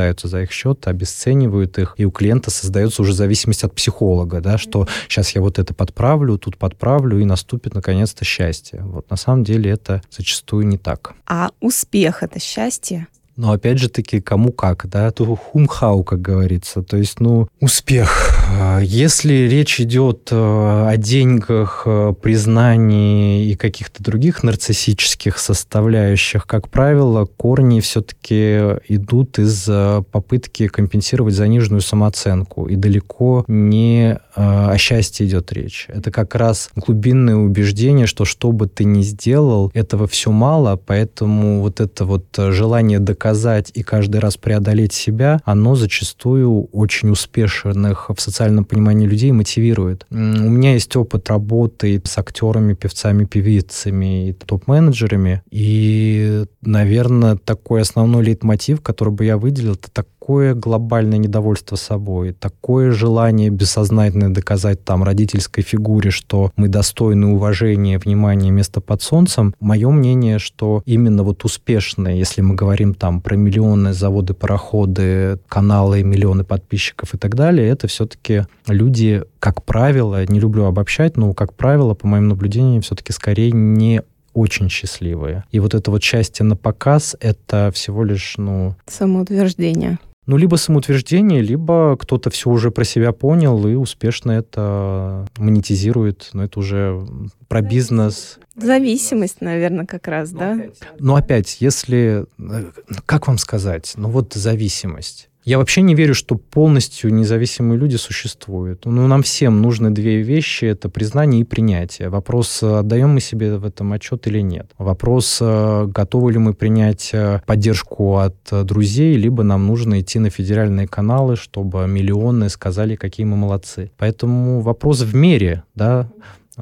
самоутверждаются 0.00 0.28
за 0.28 0.42
их 0.42 0.52
счет, 0.52 0.86
обесценивают 0.86 1.78
их, 1.78 1.94
и 1.96 2.04
у 2.04 2.10
клиента 2.10 2.50
создается 2.50 3.02
уже 3.02 3.12
зависимость 3.12 3.64
от 3.64 3.74
психолога, 3.74 4.40
да, 4.40 4.58
что 4.58 4.86
сейчас 5.08 5.34
я 5.34 5.40
вот 5.40 5.58
это 5.58 5.74
подправлю, 5.74 6.38
тут 6.38 6.56
подправлю, 6.56 7.18
и 7.18 7.24
наступит 7.24 7.74
наконец-то 7.74 8.24
счастье. 8.24 8.80
Вот 8.82 9.10
на 9.10 9.16
самом 9.16 9.44
деле 9.44 9.70
это 9.70 10.02
зачастую 10.10 10.66
не 10.66 10.78
так. 10.78 11.14
А 11.26 11.50
успех— 11.60 12.22
это 12.22 12.40
счастье? 12.40 13.06
Но 13.40 13.52
опять 13.52 13.78
же 13.78 13.88
таки, 13.88 14.20
кому 14.20 14.52
как, 14.52 14.86
да, 14.86 15.10
то 15.12 15.34
хумхау, 15.34 16.04
как 16.04 16.20
говорится. 16.20 16.82
То 16.82 16.98
есть, 16.98 17.20
ну, 17.20 17.48
успех. 17.58 18.34
А, 18.50 18.80
если 18.80 19.48
речь 19.48 19.80
идет 19.80 20.28
э, 20.30 20.36
о 20.36 20.94
деньгах, 20.98 21.84
э, 21.86 22.12
признании 22.20 23.46
и 23.46 23.54
каких-то 23.54 24.02
других 24.02 24.42
нарциссических 24.42 25.38
составляющих, 25.38 26.46
как 26.46 26.68
правило, 26.68 27.24
корни 27.24 27.80
все-таки 27.80 28.76
идут 28.88 29.38
из 29.38 29.64
э, 29.66 30.02
попытки 30.12 30.68
компенсировать 30.68 31.32
заниженную 31.32 31.80
самооценку. 31.80 32.66
И 32.66 32.76
далеко 32.76 33.46
не 33.48 34.18
о 34.34 34.76
счастье 34.78 35.26
идет 35.26 35.52
речь. 35.52 35.86
Это 35.88 36.10
как 36.10 36.34
раз 36.34 36.70
глубинное 36.76 37.36
убеждение, 37.36 38.06
что 38.06 38.24
что 38.24 38.52
бы 38.52 38.66
ты 38.68 38.84
ни 38.84 39.02
сделал, 39.02 39.70
этого 39.74 40.06
все 40.06 40.30
мало, 40.30 40.76
поэтому 40.76 41.60
вот 41.60 41.80
это 41.80 42.04
вот 42.04 42.26
желание 42.36 42.98
доказать 42.98 43.29
доказать 43.30 43.70
и 43.74 43.82
каждый 43.82 44.20
раз 44.20 44.36
преодолеть 44.36 44.92
себя, 44.92 45.40
оно 45.44 45.74
зачастую 45.74 46.64
очень 46.72 47.10
успешных 47.10 48.10
в 48.10 48.20
социальном 48.20 48.64
понимании 48.64 49.06
людей 49.06 49.32
мотивирует. 49.32 50.06
У 50.10 50.16
меня 50.16 50.72
есть 50.74 50.96
опыт 50.96 51.28
работы 51.28 52.02
с 52.04 52.18
актерами, 52.18 52.74
певцами, 52.74 53.24
певицами 53.24 54.30
и 54.30 54.32
топ-менеджерами, 54.32 55.42
и, 55.50 56.44
наверное, 56.62 57.36
такой 57.36 57.82
основной 57.82 58.24
лейтмотив, 58.24 58.80
который 58.80 59.12
бы 59.12 59.24
я 59.24 59.36
выделил, 59.36 59.74
это 59.74 59.90
так 59.90 60.06
такое 60.20 60.54
глобальное 60.54 61.18
недовольство 61.18 61.76
собой, 61.76 62.32
такое 62.32 62.92
желание 62.92 63.48
бессознательно 63.48 64.32
доказать 64.32 64.84
там 64.84 65.02
родительской 65.02 65.64
фигуре, 65.64 66.10
что 66.10 66.52
мы 66.56 66.68
достойны 66.68 67.28
уважения, 67.28 67.98
внимания, 67.98 68.50
места 68.50 68.80
под 68.80 69.02
солнцем, 69.02 69.54
мое 69.60 69.88
мнение, 69.90 70.38
что 70.38 70.82
именно 70.84 71.22
вот 71.22 71.44
успешные, 71.44 72.18
если 72.18 72.42
мы 72.42 72.54
говорим 72.54 72.94
там 72.94 73.22
про 73.22 73.34
миллионы 73.34 73.94
заводы, 73.94 74.34
пароходы, 74.34 75.38
каналы, 75.48 76.02
миллионы 76.02 76.44
подписчиков 76.44 77.14
и 77.14 77.18
так 77.18 77.34
далее, 77.34 77.68
это 77.68 77.88
все-таки 77.88 78.42
люди, 78.68 79.22
как 79.38 79.64
правило, 79.64 80.24
не 80.26 80.38
люблю 80.38 80.64
обобщать, 80.66 81.16
но, 81.16 81.32
как 81.32 81.54
правило, 81.54 81.94
по 81.94 82.06
моим 82.06 82.28
наблюдениям, 82.28 82.82
все-таки 82.82 83.12
скорее 83.12 83.52
не 83.52 84.02
очень 84.34 84.68
счастливые. 84.68 85.44
И 85.50 85.58
вот 85.60 85.74
это 85.74 85.90
вот 85.90 86.02
счастье 86.02 86.44
на 86.44 86.56
показ— 86.56 87.16
это 87.20 87.70
всего 87.74 88.04
лишь, 88.04 88.34
ну... 88.36 88.76
Самоутверждение. 88.86 89.98
Ну, 90.30 90.36
либо 90.36 90.54
самоутверждение, 90.54 91.42
либо 91.42 91.96
кто-то 91.96 92.30
все 92.30 92.50
уже 92.50 92.70
про 92.70 92.84
себя 92.84 93.10
понял 93.10 93.66
и 93.66 93.74
успешно 93.74 94.30
это 94.30 95.26
монетизирует. 95.36 96.30
Но 96.34 96.44
это 96.44 96.60
уже 96.60 97.04
про 97.48 97.62
бизнес. 97.62 98.38
Зависимость, 98.54 99.40
наверное, 99.40 99.86
как 99.86 100.06
раз, 100.06 100.30
да? 100.30 100.56
Но 101.00 101.16
опять, 101.16 101.56
если... 101.58 102.26
Э, 102.38 102.70
как 103.06 103.26
вам 103.26 103.38
сказать? 103.38 103.94
Ну, 103.96 104.08
вот 104.08 104.34
зависимость. 104.34 105.29
Я 105.44 105.58
вообще 105.58 105.80
не 105.80 105.94
верю, 105.94 106.14
что 106.14 106.34
полностью 106.34 107.12
независимые 107.12 107.78
люди 107.78 107.96
существуют. 107.96 108.84
Ну, 108.84 109.06
нам 109.06 109.22
всем 109.22 109.62
нужны 109.62 109.90
две 109.90 110.22
вещи. 110.22 110.66
Это 110.66 110.88
признание 110.88 111.40
и 111.40 111.44
принятие. 111.44 112.10
Вопрос, 112.10 112.62
отдаем 112.62 113.10
мы 113.10 113.20
себе 113.20 113.56
в 113.56 113.64
этом 113.64 113.92
отчет 113.92 114.26
или 114.26 114.40
нет. 114.40 114.70
Вопрос, 114.78 115.38
э, 115.40 115.86
готовы 115.86 116.32
ли 116.32 116.38
мы 116.38 116.52
принять 116.52 117.10
э, 117.12 117.40
поддержку 117.46 118.18
от 118.18 118.36
друзей, 118.50 119.16
либо 119.16 119.42
нам 119.42 119.66
нужно 119.66 120.00
идти 120.00 120.18
на 120.18 120.30
федеральные 120.30 120.86
каналы, 120.86 121.36
чтобы 121.36 121.86
миллионы 121.88 122.48
сказали, 122.50 122.96
какие 122.96 123.24
мы 123.24 123.36
молодцы. 123.36 123.90
Поэтому 123.96 124.60
вопрос 124.60 125.00
в 125.00 125.14
мере, 125.14 125.62
да, 125.74 126.10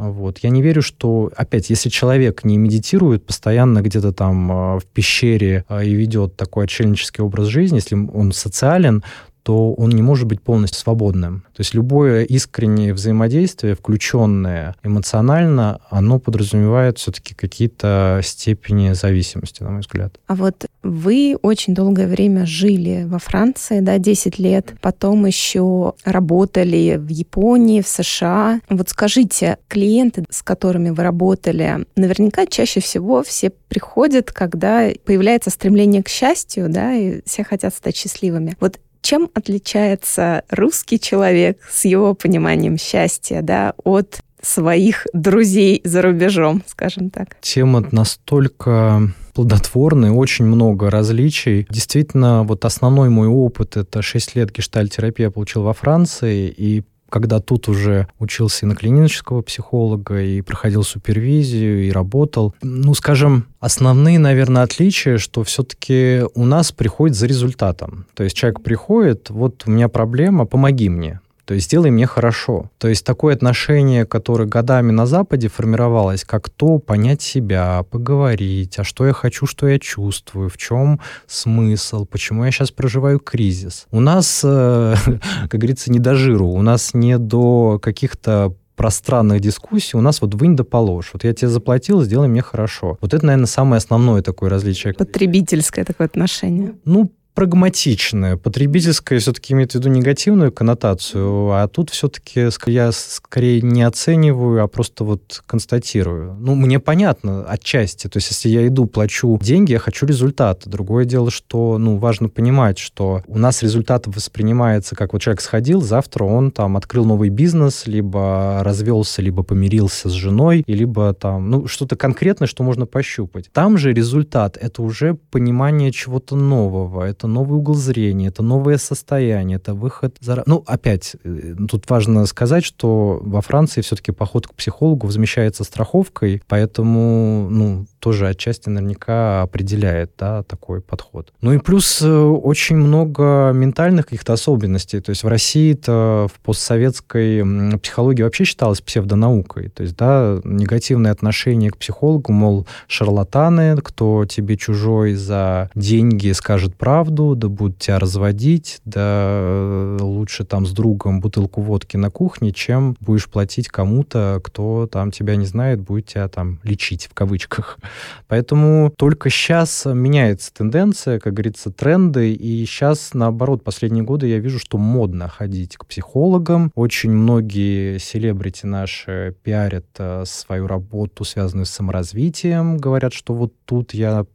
вот. 0.01 0.39
Я 0.39 0.51
не 0.51 0.63
верю, 0.63 0.83
что, 0.83 1.31
опять, 1.37 1.71
если 1.71 1.89
человек 1.89 2.45
не 2.45 2.57
медитирует 2.59 3.27
постоянно 3.27 3.83
где-то 3.83 4.13
там 4.13 4.53
а, 4.53 4.79
в 4.79 4.87
пещере 4.87 5.65
а, 5.69 5.83
и 5.83 5.93
ведет 5.95 6.37
такой 6.37 6.65
отшельнический 6.65 7.23
образ 7.23 7.47
жизни, 7.47 7.77
если 7.77 7.97
он 7.97 8.33
социален, 8.33 9.03
то 9.43 9.73
он 9.73 9.89
не 9.91 10.03
может 10.03 10.27
быть 10.27 10.43
полностью 10.43 10.79
свободным. 10.79 11.41
То 11.55 11.61
есть 11.61 11.73
любое 11.73 12.25
искреннее 12.25 12.93
взаимодействие, 12.93 13.75
включенное 13.75 14.77
эмоционально, 14.83 15.81
оно 15.89 16.19
подразумевает 16.19 16.99
все-таки 16.99 17.35
какие-то 17.35 18.21
степени 18.23 18.93
зависимости, 18.93 19.63
на 19.63 19.71
мой 19.71 19.81
взгляд. 19.81 20.19
А 20.27 20.35
вот 20.35 20.67
вы 20.89 21.37
очень 21.43 21.75
долгое 21.75 22.07
время 22.07 22.47
жили 22.47 23.05
во 23.07 23.19
Франции, 23.19 23.81
да, 23.81 23.99
10 23.99 24.39
лет, 24.39 24.75
потом 24.81 25.27
еще 25.27 25.95
работали 26.05 26.97
в 26.99 27.09
Японии, 27.09 27.81
в 27.81 27.89
США. 27.89 28.61
Вот 28.69 28.89
скажите, 28.89 29.59
клиенты, 29.69 30.25
с 30.31 30.43
которыми 30.43 30.91
вы 30.91 31.03
работали, 31.03 31.87
наверняка 31.97 32.47
чаще 32.47 32.81
всего 32.81 33.23
все 33.23 33.51
приходят, 33.51 34.33
когда 34.33 34.89
появляется 35.05 35.51
стремление 35.51 36.03
к 36.03 36.09
счастью, 36.09 36.69
да, 36.69 36.95
и 36.95 37.21
все 37.25 37.45
хотят 37.45 37.75
стать 37.75 37.97
счастливыми. 37.97 38.57
Вот 38.61 38.81
чем 39.01 39.31
отличается 39.35 40.43
русский 40.51 40.99
человек 40.99 41.61
с 41.71 41.85
его 41.85 42.15
пониманием 42.15 42.77
счастья, 42.77 43.43
да, 43.43 43.75
от 43.85 44.21
своих 44.43 45.07
друзей 45.13 45.81
за 45.85 46.03
рубежом, 46.03 46.63
скажем 46.67 47.11
так? 47.11 47.37
Тема 47.41 47.87
настолько 47.91 49.13
плодотворная, 49.39 50.11
очень 50.11 50.47
много 50.47 50.91
различий. 50.91 51.65
Действительно, 51.71 52.43
вот 52.43 52.65
основной 52.65 53.09
мой 53.09 53.29
опыт— 53.29 53.77
это 53.77 54.03
6 54.03 54.35
лет 54.35 54.51
гештальтерапии 54.51 55.23
я 55.23 55.31
получил 55.31 55.63
во 55.63 55.75
Франции, 55.75 56.53
и 56.57 56.83
когда 57.09 57.39
тут 57.39 57.69
уже 57.69 58.09
учился 58.19 58.67
и 58.67 58.69
на 58.69 58.75
клинического 58.75 59.43
психолога, 59.43 60.21
и 60.21 60.41
проходил 60.41 60.83
супервизию, 60.83 61.87
и 61.87 61.93
работал. 61.93 62.53
Ну, 62.63 62.95
скажем, 62.95 63.47
основные, 63.61 64.19
наверное, 64.19 64.65
отличия, 64.65 65.19
что 65.19 65.45
все-таки 65.45 66.23
у 66.35 66.45
нас 66.45 66.73
приходит 66.73 67.17
за 67.17 67.29
результатом. 67.29 68.07
То 68.15 68.25
есть 68.25 68.37
человек 68.37 68.61
приходит, 68.61 69.31
вот 69.31 69.63
у 69.67 69.71
меня 69.71 69.89
проблема, 69.89 70.47
помоги 70.47 70.89
мне. 70.89 71.21
То 71.49 71.55
есть 71.55 71.69
сделай 71.69 71.91
мне 71.91 72.07
хорошо. 72.07 72.71
То 72.77 72.89
есть 72.89 73.07
такое 73.07 73.35
отношение, 73.35 74.05
которое 74.05 74.45
годами 74.45 74.93
на 74.93 75.07
Западе 75.07 75.49
формировалось, 75.49 76.23
как 76.25 76.51
то 76.51 76.79
понять 76.79 77.23
себя, 77.23 77.85
поговорить, 77.91 78.79
а 78.79 78.85
что 78.85 79.07
я 79.07 79.15
хочу, 79.15 79.47
что 79.47 79.67
я 79.67 79.79
чувствую, 79.79 80.51
в 80.51 80.59
чем 80.59 81.01
смысл, 81.27 82.05
почему 82.05 82.45
я 82.45 82.51
сейчас 82.51 82.71
проживаю 82.71 83.19
кризис. 83.19 83.87
У 83.91 84.01
нас, 84.01 84.43
э, 84.45 84.95
как 85.49 85.59
говорится, 85.59 85.91
не 85.91 85.99
до 85.99 86.17
жиру, 86.17 86.49
у 86.49 86.61
нас 86.61 86.93
не 86.93 87.17
до 87.17 87.79
каких-то 87.83 88.55
пространных 88.79 89.41
дискуссий 89.41 89.97
у 89.97 90.01
нас 90.01 90.23
вот 90.23 90.35
вынь 90.35 90.55
да 90.55 90.65
положь. 90.65 91.11
Вот 91.13 91.25
я 91.25 91.35
тебе 91.35 91.49
заплатил, 91.49 92.03
сделай 92.05 92.29
мне 92.29 92.43
хорошо. 92.43 92.97
Вот 93.01 93.13
это, 93.13 93.27
наверное, 93.27 93.47
самое 93.47 93.79
основное 93.79 94.23
такое 94.23 94.51
различие. 94.51 94.95
Потребительское 94.95 95.85
такое 95.85 96.07
отношение. 96.07 96.75
Ну, 96.85 97.11
прагматичное. 97.39 98.37
Потребительское 98.37 99.21
все-таки 99.21 99.53
имеет 99.53 99.71
в 99.71 99.75
виду 99.77 99.89
негативную 99.89 100.51
коннотацию, 100.51 101.53
а 101.53 101.69
тут 101.69 101.91
все-таки 101.91 102.49
я 102.67 102.91
скорее 102.91 103.63
не 103.63 103.85
оцениваю, 103.85 104.65
а 104.65 104.67
просто 104.67 105.05
вот 105.05 105.45
констатирую. 105.47 106.35
Ну, 106.41 106.57
мне 106.57 106.81
понятно 106.81 107.45
отчасти. 107.45 108.09
То 108.09 108.17
есть, 108.17 108.31
если 108.31 108.49
я 108.49 108.67
иду, 108.67 108.87
плачу 108.87 109.39
деньги, 109.41 109.71
я 109.71 109.79
хочу 109.79 110.05
результата. 110.05 110.69
Другое 110.69 111.05
дело, 111.05 111.31
что, 111.31 111.79
ну, 111.79 111.99
важно 111.99 112.29
понимать, 112.29 112.77
что 112.77 113.23
у 113.29 113.39
нас 113.39 113.63
результат 113.63 114.09
воспринимается, 114.09 114.97
как 114.97 115.13
вот 115.13 115.23
человек 115.23 115.41
сходил, 115.41 115.81
завтра 115.81 116.25
он 116.25 116.51
там 116.51 116.77
открыл 116.77 117.05
новый 117.05 117.29
бизнес, 117.29 117.87
либо 117.87 118.63
развелся, 118.65 119.23
либо 119.23 119.45
помирился 119.45 120.09
с 120.09 120.13
женой, 120.13 120.65
и 120.67 120.73
либо 120.75 121.15
там, 121.15 121.51
ну, 121.51 121.69
что-то 121.69 121.95
конкретное, 121.95 122.49
что 122.49 122.65
можно 122.65 122.85
пощупать. 122.85 123.49
Там 123.53 123.79
же 123.79 123.93
результат— 123.93 124.59
это 124.61 124.83
уже 124.83 125.15
понимание 125.15 125.93
чего-то 125.93 126.35
нового, 126.35 127.07
это 127.29 127.35
новый 127.35 127.59
угол 127.59 127.75
зрения, 127.75 128.29
это 128.29 128.43
новое 128.43 128.79
состояние, 128.79 129.57
это 129.57 129.75
выход 129.75 130.17
за... 130.21 130.43
Ну, 130.47 130.65
опять, 130.67 131.17
э, 131.25 131.55
тут 131.69 131.89
важно 131.91 132.27
сказать, 132.27 132.65
что 132.65 133.21
во 133.23 133.41
Франции 133.41 133.83
все-таки 133.83 134.13
поход 134.13 134.47
к 134.47 134.55
психологу 134.55 135.07
возмещается 135.07 135.65
страховкой, 135.65 136.43
поэтому, 136.49 137.49
ну, 137.51 137.87
тоже 137.99 138.29
отчасти 138.29 138.69
наверняка 138.69 139.43
определяет, 139.43 140.13
да, 140.19 140.43
такой 140.43 140.81
подход. 140.81 141.33
Ну 141.41 141.53
и 141.53 141.59
плюс 141.59 142.01
э, 142.03 142.09
очень 142.09 142.77
много 142.77 143.53
ментальных 143.55 144.07
каких-то 144.07 144.33
особенностей. 144.33 145.01
То 145.01 145.11
есть 145.11 145.23
в 145.23 145.29
России-то 145.29 146.29
в 146.33 146.41
постсоветской 146.41 147.79
психологии 147.79 148.23
вообще 148.23 148.45
считалась 148.45 148.81
псевдонаукой. 148.81 149.69
То 149.69 149.83
есть, 149.83 149.97
да, 149.97 150.41
негативное 150.45 151.13
отношение 151.13 151.71
к 151.71 151.77
психологу, 151.77 152.33
мол, 152.33 152.67
шарлатаны, 152.87 153.77
кто 153.79 154.25
тебе 154.27 154.57
чужой 154.57 155.15
за 155.15 155.71
деньги 155.75 156.33
скажет 156.33 156.77
правду, 156.77 157.35
да 157.35 157.49
будут 157.49 157.79
тебя 157.79 157.99
разводить, 157.99 158.81
да 158.85 159.01
э, 159.03 159.99
лучше 160.01 160.45
там 160.45 160.67
с 160.67 160.73
другом 160.73 161.21
бутылку 161.21 161.61
водки 161.61 161.97
на 161.97 162.11
кухне, 162.11 162.53
чем 162.53 162.97
будешь 163.01 163.29
платить 163.29 163.69
кому-то, 163.69 164.41
кто 164.45 164.89
там 164.91 165.11
тебя 165.11 165.37
не 165.37 165.47
знает, 165.47 165.81
будет 165.81 166.07
тебя 166.07 166.29
там 166.29 166.61
лечить 166.63 167.09
в 167.11 167.15
кавычках. 167.15 167.79
Поэтому 168.27 168.93
только 168.97 169.31
сейчас 169.31 169.87
меняется 169.87 170.53
тенденция, 170.53 171.19
как 171.19 171.35
говорится, 171.35 171.71
тренды, 171.71 172.33
и 172.33 172.65
сейчас, 172.67 173.15
наоборот, 173.15 173.65
последние 173.65 174.05
годы 174.05 174.27
я 174.27 174.39
вижу, 174.39 174.59
что 174.59 174.79
модно 174.79 175.29
ходить 175.29 175.77
к 175.77 175.87
психологам. 175.87 176.71
Очень 176.75 177.13
многие 177.13 177.99
селебрити 177.99 178.67
наши 178.67 179.35
пиарят 179.43 179.87
э, 179.99 180.25
свою 180.27 180.67
работу, 180.67 181.25
связанную 181.25 181.67
с 181.67 181.71
саморазвитием, 181.71 182.77
говорят, 182.79 183.13
что 183.13 183.35
вот 183.35 183.53
тут 183.65 183.95
я... 183.95 184.27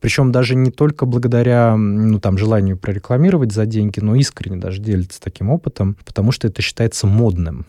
Причем 0.00 0.32
даже 0.32 0.54
не 0.54 0.70
только 0.70 1.06
благодаря 1.06 1.76
ну, 1.76 2.20
там, 2.20 2.38
желанию 2.38 2.76
прорекламировать 2.76 3.52
за 3.52 3.66
деньги, 3.66 4.00
но 4.00 4.14
искренне 4.14 4.56
даже 4.56 4.80
делятся 4.80 5.20
таким 5.20 5.50
опытом, 5.50 5.96
потому 6.04 6.32
что 6.32 6.48
это 6.48 6.62
считается 6.62 7.06
модным. 7.06 7.66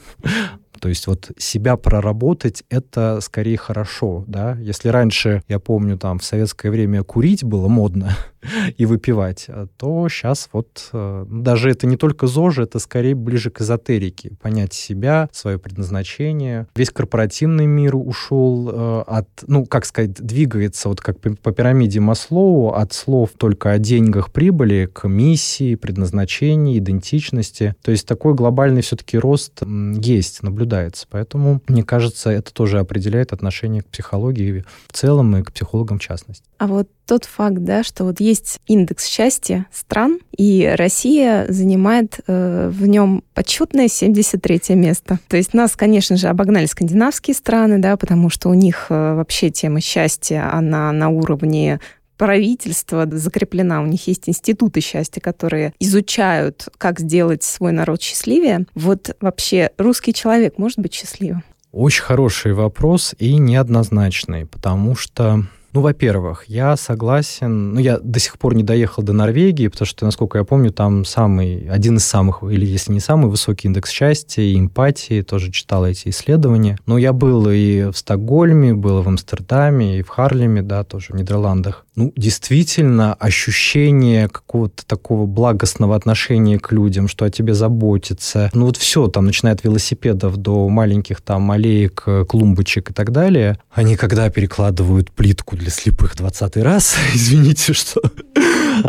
То 0.80 0.90
есть 0.90 1.08
вот 1.08 1.32
себя 1.38 1.78
проработать— 1.78 2.64
это 2.70 3.20
скорее 3.22 3.58
хорошо, 3.58 4.24
да. 4.28 4.58
Если 4.60 4.90
раньше, 4.90 5.44
я 5.48 5.60
помню, 5.60 5.98
там 5.98 6.20
в 6.20 6.24
советское 6.24 6.70
время 6.70 7.04
курить 7.04 7.44
было 7.44 7.68
модно, 7.68 8.16
и 8.78 8.86
выпивать, 8.86 9.46
а 9.48 9.68
то 9.78 10.08
сейчас 10.10 10.50
вот 10.52 10.90
э, 10.94 11.26
даже 11.30 11.70
это 11.70 11.88
не 11.88 11.98
только 11.98 12.28
ЗОЖ, 12.28 12.60
это 12.60 12.80
скорее 12.80 13.16
ближе 13.16 13.50
к 13.50 13.62
эзотерике. 13.62 14.32
Понять 14.42 14.74
себя, 14.74 15.30
свое 15.32 15.58
предназначение. 15.60 16.68
Весь 16.76 16.90
корпоративный 16.90 17.66
мир 17.66 17.96
ушел 17.96 18.70
э, 18.72 19.04
от, 19.08 19.28
ну, 19.48 19.66
как 19.66 19.86
сказать, 19.86 20.14
двигается 20.14 20.90
вот 20.90 21.02
как 21.02 21.20
по 21.20 21.52
пирамиде 21.52 22.00
Маслоу 22.00 22.70
от 22.70 22.94
слов 22.94 23.32
только 23.38 23.72
о 23.72 23.80
деньгах 23.80 24.32
прибыли 24.32 24.90
к 24.92 25.08
миссии, 25.08 25.76
предназначению, 25.76 26.78
идентичности. 26.78 27.76
То 27.82 27.92
есть 27.92 28.08
такой 28.08 28.34
глобальный 28.34 28.82
все-таки 28.82 29.18
рост 29.18 29.62
есть, 29.66 30.44
наблюдается. 30.44 31.08
Поэтому, 31.10 31.62
мне 31.68 31.84
кажется, 31.84 32.30
это 32.30 32.54
тоже 32.54 32.80
определяет 32.80 33.34
отношение 33.34 33.82
к 33.82 33.88
психологии 33.88 34.66
в 34.88 34.94
целом 34.94 35.36
и 35.38 35.44
к 35.44 35.52
психологам 35.52 36.00
в 36.00 36.02
частности. 36.02 36.44
А 36.58 36.68
вот 36.68 36.88
тот 37.06 37.26
факт, 37.26 37.58
да, 37.60 37.84
что 37.84 38.04
вот 38.06 38.20
есть 38.20 38.35
индекс 38.68 39.08
счастья 39.08 39.66
стран, 39.72 40.20
и 40.36 40.74
Россия 40.78 41.46
занимает 41.50 42.20
э, 42.28 42.70
в 42.72 42.86
нем 42.88 43.24
почетное 43.34 43.88
73 43.88 44.76
место. 44.76 45.20
То 45.28 45.38
есть 45.38 45.54
нас, 45.54 45.76
конечно 45.76 46.18
же, 46.18 46.28
обогнали 46.28 46.66
скандинавские 46.66 47.36
страны, 47.36 47.80
да, 47.80 47.98
потому 47.98 48.30
что 48.30 48.50
у 48.50 48.54
них 48.54 48.88
э, 48.90 49.16
вообще 49.16 49.50
тема 49.50 49.82
счастья, 49.82 50.50
она 50.54 50.92
на 50.92 51.10
уровне 51.10 51.80
правительства 52.18 53.08
закреплена, 53.10 53.82
у 53.82 53.86
них 53.86 54.08
есть 54.08 54.30
институты 54.30 54.82
счастья, 54.82 55.22
которые 55.22 55.74
изучают, 55.80 56.68
как 56.78 57.00
сделать 57.00 57.44
свой 57.44 57.72
народ 57.72 58.02
счастливее. 58.02 58.66
Вот 58.74 59.16
вообще 59.20 59.72
русский 59.78 60.14
человек 60.14 60.58
может 60.58 60.80
быть 60.80 60.94
счастливым? 60.94 61.44
Очень 61.72 62.04
хороший 62.04 62.54
вопрос 62.54 63.14
и 63.20 63.36
неоднозначный, 63.38 64.46
потому 64.46 64.96
что 64.96 65.44
ну, 65.76 65.82
во-первых, 65.82 66.46
я 66.48 66.78
согласен, 66.78 67.74
ну, 67.74 67.82
я 67.82 68.00
до 68.00 68.18
сих 68.18 68.40
пор 68.40 68.56
не 68.56 68.64
доехал 68.64 69.04
до 69.04 69.12
Норвегии, 69.12 69.68
потому 69.68 69.86
что, 69.86 70.06
насколько 70.06 70.38
я 70.38 70.46
помню, 70.46 70.72
там 70.72 71.04
самый, 71.04 71.68
один 71.70 71.98
из 71.98 72.06
самых, 72.06 72.44
или 72.44 72.66
если 72.66 72.94
не 72.94 73.02
самый 73.02 73.30
высокий 73.30 73.68
индекс 73.68 73.90
счастья 73.90 74.42
и 74.42 74.58
эмпатии, 74.58 75.22
тоже 75.22 75.52
читал 75.52 75.86
эти 75.86 76.08
исследования. 76.08 76.80
Но 76.86 76.98
я 76.98 77.12
был 77.12 77.50
и 77.50 77.92
в 77.92 77.98
Стокгольме, 77.98 78.74
был 78.74 79.02
в 79.02 79.08
Амстердаме, 79.10 80.00
и 80.00 80.02
в 80.02 80.08
Харлеме, 80.08 80.62
да, 80.62 80.86
тоже 80.86 81.08
в 81.10 81.16
Нидерландах 81.18 81.86
ну, 81.96 82.12
действительно 82.16 83.14
ощущение 83.14 84.28
какого-то 84.28 84.86
такого 84.86 85.26
благостного 85.26 85.96
отношения 85.96 86.60
к 86.60 86.72
людям, 86.72 87.08
что 87.08 87.26
о 87.26 87.30
тебе 87.30 87.54
заботится. 87.54 88.50
Ну, 88.54 88.66
вот 88.66 88.78
все, 88.78 89.08
там, 89.08 89.26
начиная 89.26 89.54
от 89.54 89.64
велосипедов 89.64 90.38
до 90.38 90.68
маленьких 90.68 91.22
там 91.22 91.50
аллеек, 91.52 92.04
э, 92.06 92.26
клумбочек 92.28 92.92
и 92.92 92.94
так 92.94 93.12
далее. 93.12 93.58
Они 93.72 93.96
когда 93.96 94.30
перекладывают 94.30 95.12
плитку 95.12 95.56
для 95.56 95.65
слепых 95.70 96.16
двадцатый 96.16 96.64
раз, 96.64 96.96
извините, 97.14 97.74
что 97.74 98.02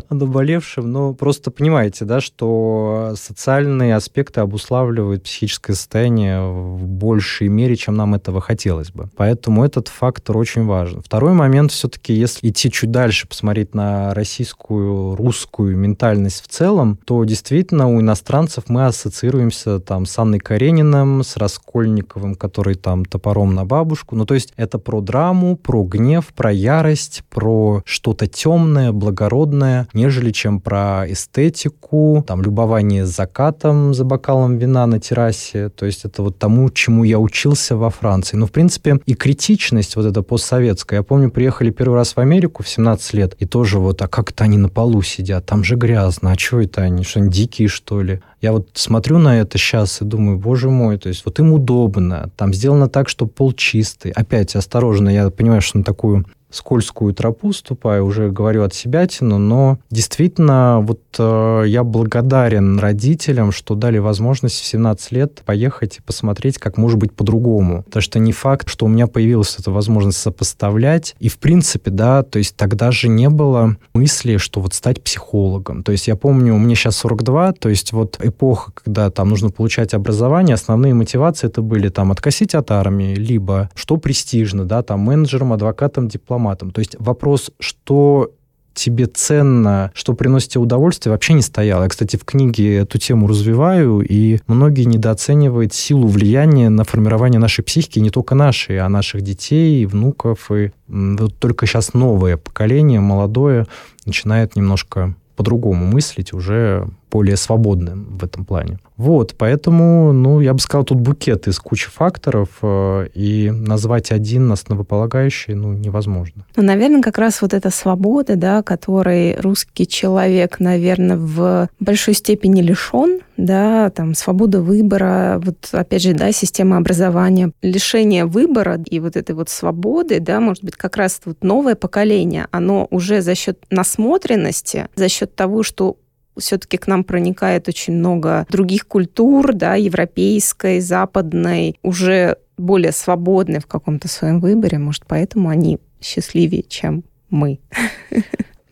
о 0.09 0.15
наболевшем, 0.15 0.91
но 0.91 1.15
просто 1.15 1.51
понимаете, 1.51 2.05
да, 2.05 2.21
что 2.21 3.15
социальные 3.17 3.95
аспекты 3.95 4.41
обуславливают 4.41 5.25
психическое 5.25 5.75
состояние 5.75 6.41
в 6.41 6.87
большей 6.87 7.49
мере, 7.49 7.77
чем 7.77 7.95
нам 7.97 8.15
этого 8.15 8.41
хотелось 8.41 8.91
бы. 8.91 9.09
Поэтому 9.17 9.65
этот 9.65 9.89
фактор 9.89 10.37
очень 10.37 10.65
важен. 10.65 11.03
Второй 11.03 11.33
момент 11.33 11.73
все-таки, 11.73 12.13
если 12.13 12.49
идти 12.49 12.71
чуть 12.71 12.91
дальше, 12.91 13.29
посмотреть 13.29 13.75
на 13.75 14.15
российскую, 14.15 15.17
русскую 15.17 15.77
ментальность 15.77 16.43
в 16.43 16.49
целом, 16.49 16.99
то 17.05 17.25
действительно 17.25 17.89
у 17.89 18.01
иностранцев 18.01 18.65
мы 18.69 18.87
ассоциируемся 18.87 19.81
там 19.81 20.07
с 20.07 20.19
Анной 20.19 20.39
Карениным, 20.39 21.23
с 21.23 21.37
Раскольниковым, 21.37 22.35
который 22.35 22.75
там 22.75 23.05
топором 23.05 23.55
на 23.55 23.65
бабушку. 23.65 24.17
Ну, 24.17 24.27
то 24.27 24.35
есть 24.35 24.53
это 24.57 24.79
про 24.79 25.01
драму, 25.01 25.57
про 25.57 25.85
гнев, 25.85 26.27
про 26.35 26.51
ярость, 26.67 27.23
про 27.31 27.83
что-то 27.85 28.27
темное, 28.27 28.91
благородное, 28.91 29.87
нежели 29.93 30.33
чем 30.33 30.61
про 30.61 31.05
эстетику, 31.07 32.25
там, 32.27 32.43
любование 32.43 33.07
закатом 33.07 33.95
за 33.95 34.05
бокалом 34.05 34.59
вина 34.59 34.87
на 34.87 34.99
террасе. 34.99 35.69
То 35.69 35.87
есть 35.87 36.05
это 36.05 36.23
вот 36.23 36.39
тому, 36.39 36.69
чему 36.71 37.05
я 37.05 37.19
учился 37.19 37.77
во 37.77 37.91
Франции. 37.91 38.37
Ну, 38.37 38.47
в 38.47 38.51
принципе, 38.51 38.99
и 39.07 39.15
критичность 39.15 39.97
вот 39.97 40.07
эта 40.07 40.23
постсоветская. 40.23 41.01
Я 41.01 41.03
помню, 41.05 41.31
приехали 41.31 41.71
первый 41.71 41.95
раз 41.95 42.17
в 42.17 42.19
Америку 42.19 42.65
в 42.65 42.69
17 42.69 43.15
лет, 43.15 43.37
и 43.39 43.47
тоже 43.47 43.79
вот, 43.79 44.03
а 44.03 44.09
как 44.09 44.33
это 44.33 44.45
они 44.45 44.59
на 44.59 44.69
полу 44.69 45.03
сидят? 45.03 45.47
Там 45.47 45.63
же 45.63 45.77
грязно. 45.77 46.33
А 46.33 46.39
что 46.39 46.61
это 46.61 46.83
они? 46.83 47.05
Что 47.05 47.21
они 47.21 47.31
дикие, 47.31 47.69
что 47.69 48.03
ли? 48.03 48.21
Я 48.43 48.53
вот 48.53 48.71
смотрю 48.75 49.19
на 49.19 49.41
это 49.41 49.57
сейчас 49.57 50.03
и 50.03 50.05
думаю, 50.05 50.39
боже 50.39 50.69
мой, 50.69 50.99
то 50.99 51.09
есть 51.09 51.25
вот 51.25 51.39
им 51.39 51.53
удобно, 51.53 52.31
там 52.37 52.53
сделано 52.53 52.89
так, 52.89 53.09
что 53.09 53.27
пол 53.27 53.53
чистый. 53.53 54.11
Опять 54.11 54.57
осторожно, 54.57 55.09
я 55.09 55.31
понимаю, 55.31 55.63
что 55.63 55.79
на 55.79 55.85
такую 55.85 56.27
скользкую 56.51 57.15
тропу 57.15 57.53
ступаю, 57.53 58.05
уже 58.05 58.31
говорю 58.31 58.63
от 58.63 58.75
себя 58.75 59.07
тяну, 59.07 59.39
но 59.39 59.79
действительно 59.91 60.81
вот 60.81 61.01
э, 61.19 61.65
я 61.67 61.85
благодарен 61.85 62.79
родителям, 62.79 63.53
что 63.53 63.75
дали 63.75 63.99
возможность 63.99 64.61
в 64.61 64.65
17 64.65 65.13
лет 65.13 65.43
поехать 65.45 65.99
и 65.99 66.03
посмотреть, 66.03 66.59
как 66.59 66.77
может 66.77 66.99
быть 66.99 67.13
по-другому. 67.13 67.83
Потому 67.85 68.03
что 68.03 68.19
не 68.19 68.33
факт, 68.33 68.69
что 68.69 68.87
у 68.87 68.89
меня 68.89 69.07
появилась 69.07 69.57
эта 69.59 69.71
возможность 69.71 70.19
сопоставлять. 70.19 71.15
И 71.19 71.29
в 71.29 71.39
принципе, 71.39 71.91
да, 71.91 72.23
то 72.23 72.39
есть 72.39 72.57
тогда 72.57 72.91
же 72.91 73.09
не 73.09 73.29
было 73.29 73.77
мысли, 73.95 74.37
что 74.37 74.61
вот 74.61 74.75
стать 74.75 75.03
психологом. 75.03 75.83
То 75.83 75.93
есть 75.93 76.09
я 76.09 76.17
помню, 76.17 76.55
меня 76.55 76.75
сейчас 76.75 76.97
42, 76.97 77.53
то 77.53 77.69
есть 77.69 77.93
вот 77.93 78.19
эпоха, 78.21 78.73
когда 78.73 79.11
там 79.11 79.29
нужно 79.29 79.51
получать 79.51 79.95
образование, 79.95 80.55
основные 80.55 80.95
мотивации 80.95 81.47
это 81.47 81.63
были 81.63 81.89
там 81.89 82.13
откосить 82.13 82.55
от 82.55 82.71
армии, 82.71 83.15
либо 83.15 83.71
что 83.75 83.97
престижно, 83.97 84.65
да, 84.65 84.83
там 84.83 85.01
менеджером, 85.01 85.53
адвокатом, 85.53 86.09
дипломатом, 86.09 86.46
форматом. 86.47 86.71
То 86.71 86.81
есть 86.81 86.97
вопрос, 86.99 87.51
что 87.59 88.31
тебе 88.75 89.07
ценно, 89.07 89.91
что 89.95 90.13
приносит 90.13 90.51
тебе 90.51 90.63
удовольствие, 90.63 91.11
вообще 91.11 91.33
не 91.33 91.41
стоял. 91.41 91.83
Я, 91.83 91.89
кстати, 91.89 92.17
в 92.17 92.25
книге 92.25 92.77
эту 92.77 92.99
тему 92.99 93.27
развиваю, 93.27 94.01
и 94.01 94.39
многие 94.47 94.85
недооценивают 94.85 95.73
силу 95.73 96.07
влияния 96.07 96.69
на 96.69 96.85
формирование 96.85 97.41
нашей 97.41 97.65
психики, 97.65 98.01
не 98.01 98.11
только 98.11 98.35
нашей, 98.35 98.79
а 98.79 98.89
наших 98.91 99.23
детей, 99.23 99.87
внуков. 99.87 100.51
И 100.53 100.73
вот 100.89 101.39
только 101.39 101.67
сейчас 101.67 101.95
новое 101.95 102.37
поколение, 102.37 103.01
молодое, 103.01 103.67
начинает 104.05 104.57
немножко 104.57 105.15
по-другому 105.37 105.87
мыслить, 105.87 106.35
уже 106.35 106.87
более 107.11 107.37
свободным 107.37 108.19
в 108.19 108.25
этом 108.25 108.45
плане. 108.45 108.79
Вот, 108.97 109.35
поэтому, 109.37 110.13
ну, 110.13 110.41
я 110.41 110.55
бы 110.55 110.59
сказал, 110.59 110.85
тут 110.85 110.99
букет 110.99 111.49
из 111.49 111.59
кучи 111.59 111.89
факторов, 111.89 112.49
э, 112.63 113.09
и 113.15 113.51
назвать 113.51 114.11
один 114.11 114.51
основополагающий, 114.51 115.55
ну, 115.55 115.73
невозможно. 115.73 116.47
Ну, 116.57 116.63
наверное, 116.63 117.03
как 117.03 117.19
раз 117.19 117.43
вот 117.43 117.53
эта 117.53 117.71
свобода, 117.71 118.37
да, 118.37 118.63
которой 118.63 119.37
русский 119.39 119.87
человек, 119.87 120.61
наверное, 120.61 121.17
в 121.19 121.69
большой 121.79 122.15
степени 122.15 122.63
лишен, 122.63 123.21
да, 123.37 123.91
там, 123.91 124.15
свобода 124.15 124.63
выбора, 124.63 125.43
вот, 125.45 125.69
опять 125.73 126.03
же, 126.03 126.15
да, 126.15 126.33
система 126.33 126.79
образования, 126.79 127.53
лишение 127.61 128.25
выбора 128.25 128.81
и 128.89 128.99
вот 128.99 129.17
этой 129.17 129.35
вот 129.35 129.51
свободы, 129.51 130.21
да, 130.21 130.41
может 130.41 130.65
быть, 130.65 130.77
как 130.77 130.97
раз 130.97 131.21
вот 131.27 131.45
новое 131.45 131.75
поколение, 131.75 132.49
оно 132.51 132.87
уже 132.91 133.21
за 133.21 133.35
счет 133.35 133.63
насмотренности, 133.71 134.89
за 134.95 135.09
счет 135.11 135.35
того, 135.35 135.63
что 135.63 135.99
все-таки 136.39 136.77
к 136.77 136.87
нам 136.87 137.05
проникает 137.05 137.69
очень 137.69 137.95
много 137.95 138.47
других 138.51 138.87
культур, 138.87 139.53
да, 139.55 139.75
европейской, 139.75 140.81
западной, 140.81 141.79
уже 141.83 142.37
более 142.57 142.93
свободной 142.93 143.61
в 143.61 143.67
каком-то 143.67 144.09
своем 144.09 144.41
выборе. 144.41 144.79
Может, 144.79 145.05
поэтому 145.07 145.49
они 145.49 145.79
счастливее, 146.01 146.63
чем 146.63 147.05
мы. 147.31 147.59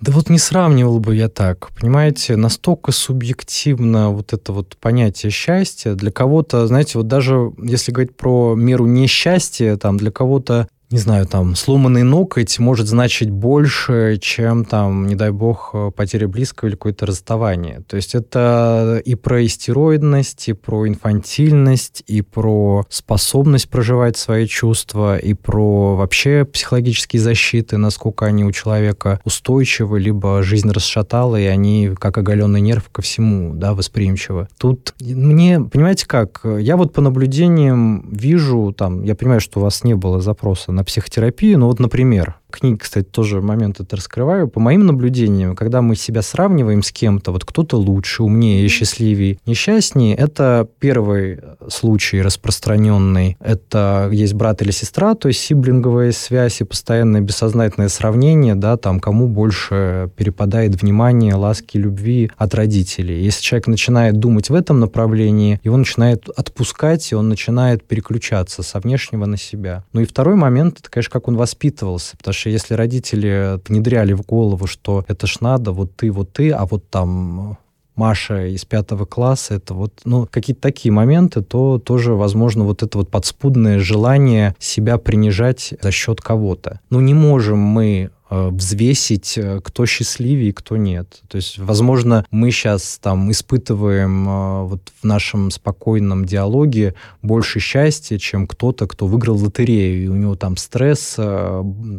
Да 0.00 0.12
вот 0.12 0.29
не 0.29 0.38
сравнивал 0.38 1.00
бы 1.00 1.16
я 1.16 1.31
так. 1.31 1.70
Понимаете, 1.81 2.37
настолько 2.37 2.92
субъективно 2.92 4.11
вот 4.11 4.35
это 4.35 4.53
вот 4.53 4.77
понятие 4.79 5.31
счастья. 5.31 5.94
Для 5.94 6.11
кого-то, 6.11 6.66
знаете, 6.66 6.98
вот 6.98 7.09
даже 7.09 7.53
если 7.62 7.90
говорить 7.90 8.14
про 8.14 8.55
меру 8.55 8.85
несчастья, 8.85 9.79
там 9.79 9.96
для 9.96 10.11
кого-то 10.11 10.68
не 10.94 11.00
знаю, 11.00 11.26
там, 11.26 11.57
сломанный 11.57 12.04
ноготь 12.04 12.61
может 12.61 12.87
значить 12.87 13.28
больше, 13.28 14.16
чем, 14.22 14.64
там, 14.64 15.09
не 15.09 15.16
дай 15.16 15.33
бог, 15.33 15.74
потеря 15.96 16.28
близкого 16.28 16.68
или 16.68 16.76
какое-то 16.76 17.04
расставание. 17.04 17.80
То 17.88 17.96
есть 17.96 18.14
это 18.14 19.02
и 19.04 19.16
про 19.16 19.44
истероидность, 19.44 20.48
и 20.48 20.52
про 20.52 20.87
инфантильность, 20.87 22.04
и 22.07 22.22
про 22.22 22.87
способность 22.90 23.70
проживать 23.70 24.16
свои 24.16 24.46
чувства, 24.46 25.18
и 25.18 25.35
про 25.35 25.96
вообще 25.96 26.44
психологические 26.44 27.20
защиты, 27.20 27.76
насколько 27.76 28.26
они 28.26 28.44
у 28.44 28.52
человека 28.52 29.20
устойчивы, 29.24 29.98
либо 29.98 30.44
жизнь 30.44 30.70
расшатала, 30.70 31.35
и 31.35 31.46
они, 31.46 31.90
как 31.98 32.18
оголенный 32.18 32.61
нерв, 32.61 32.88
ко 32.92 33.02
всему, 33.02 33.52
да, 33.54 33.74
восприимчивы. 33.74 34.46
Тут 34.59 34.94
мне, 35.00 35.59
понимаете 35.61 36.07
как, 36.07 36.42
я 36.44 36.76
вот 36.76 36.92
по 36.92 37.00
наблюдениям 37.00 38.09
вижу, 38.12 38.72
там, 38.78 39.02
я 39.02 39.16
понимаю, 39.16 39.40
что 39.40 39.59
у 39.59 39.62
вас 39.64 39.83
не 39.83 39.94
было 39.94 40.20
запроса 40.20 40.70
на 40.70 40.83
психотерапию. 40.84 41.58
Ну 41.58 41.66
вот, 41.66 41.80
например, 41.80 42.36
книге, 42.54 42.78
кстати, 42.78 43.06
тоже 43.06 43.40
момент 43.40 43.80
это 43.80 43.96
раскрываю. 43.96 44.48
По 44.48 44.60
моим 44.60 44.86
наблюдениям, 44.86 45.54
когда 45.56 45.82
мы 45.82 45.96
себя 45.96 46.22
сравниваем 46.22 46.82
с 46.82 46.92
кем-то, 46.92 47.32
вот 47.32 47.44
кто-то 47.44 47.76
лучше, 47.76 48.22
умнее, 48.22 48.66
счастливее, 48.68 49.38
несчастнее, 49.46 50.16
это 50.16 50.68
первый 50.78 51.40
случай 51.68 52.20
распространенный. 52.22 53.36
Это 53.40 54.08
есть 54.12 54.34
брат 54.34 54.62
или 54.62 54.70
сестра, 54.70 55.14
то 55.14 55.28
есть 55.28 55.40
сиблинговая 55.40 56.12
связь 56.12 56.60
и 56.60 56.64
постоянное 56.64 57.20
бессознательное 57.20 57.88
сравнение, 57.88 58.54
да, 58.54 58.76
там, 58.76 59.00
кому 59.00 59.28
больше 59.28 60.10
перепадает 60.16 60.80
внимание, 60.80 61.34
ласки, 61.34 61.76
любви 61.76 62.30
от 62.36 62.54
родителей. 62.54 63.22
Если 63.22 63.42
человек 63.42 63.66
начинает 63.66 64.18
думать 64.18 64.50
в 64.50 64.54
этом 64.54 64.80
направлении, 64.80 65.60
его 65.64 65.76
начинает 65.76 66.28
отпускать, 66.28 67.10
и 67.12 67.14
он 67.14 67.28
начинает 67.28 67.84
переключаться 67.84 68.62
со 68.62 68.80
внешнего 68.80 69.26
на 69.26 69.36
себя. 69.36 69.84
Ну 69.92 70.00
и 70.00 70.04
второй 70.04 70.34
момент, 70.34 70.80
это, 70.80 70.90
конечно, 70.90 71.12
как 71.12 71.28
он 71.28 71.36
воспитывался, 71.36 72.16
потому 72.16 72.34
что 72.34 72.43
что 72.44 72.50
если 72.50 72.74
родители 72.74 73.59
внедряли 73.66 74.12
в 74.12 74.20
голову, 74.20 74.66
что 74.66 75.02
это 75.09 75.26
ж 75.26 75.40
надо, 75.40 75.72
вот 75.72 75.96
ты, 75.96 76.11
вот 76.11 76.35
ты, 76.35 76.50
а 76.50 76.66
вот 76.66 76.90
там 76.90 77.57
Маша 77.96 78.48
из 78.48 78.66
пятого 78.66 79.07
класса, 79.07 79.54
это 79.54 79.72
вот, 79.72 80.02
ну, 80.04 80.28
какие-то 80.30 80.61
такие 80.61 80.92
моменты, 80.92 81.40
то 81.40 81.78
тоже, 81.78 82.12
возможно, 82.12 82.64
вот 82.64 82.83
это 82.83 82.98
вот 82.98 83.09
подспудное 83.09 83.78
желание 83.78 84.54
себя 84.59 84.98
принижать 84.98 85.72
за 85.80 85.90
счет 85.90 86.20
кого-то. 86.20 86.80
Ну, 86.90 87.00
не 87.00 87.14
можем 87.14 87.61
мы 87.61 88.11
взвесить, 88.50 89.38
э, 89.38 89.60
кто 89.62 89.86
счастливее, 89.86 90.52
кто 90.52 90.76
нет. 90.76 91.20
То 91.28 91.36
есть, 91.36 91.58
возможно, 91.58 92.24
мы 92.30 92.50
сейчас 92.50 92.98
там 93.02 93.30
испытываем 93.30 94.28
э, 94.28 94.64
вот 94.64 94.92
в 95.00 95.04
нашем 95.04 95.50
спокойном 95.50 96.24
диалоге 96.24 96.94
больше 97.22 97.60
счастья, 97.60 98.18
чем 98.18 98.46
кто-то, 98.46 98.86
кто 98.86 99.06
выиграл 99.06 99.36
лотерею, 99.36 100.04
и 100.04 100.08
у 100.08 100.14
него 100.14 100.36
там 100.36 100.56
стресс, 100.56 101.18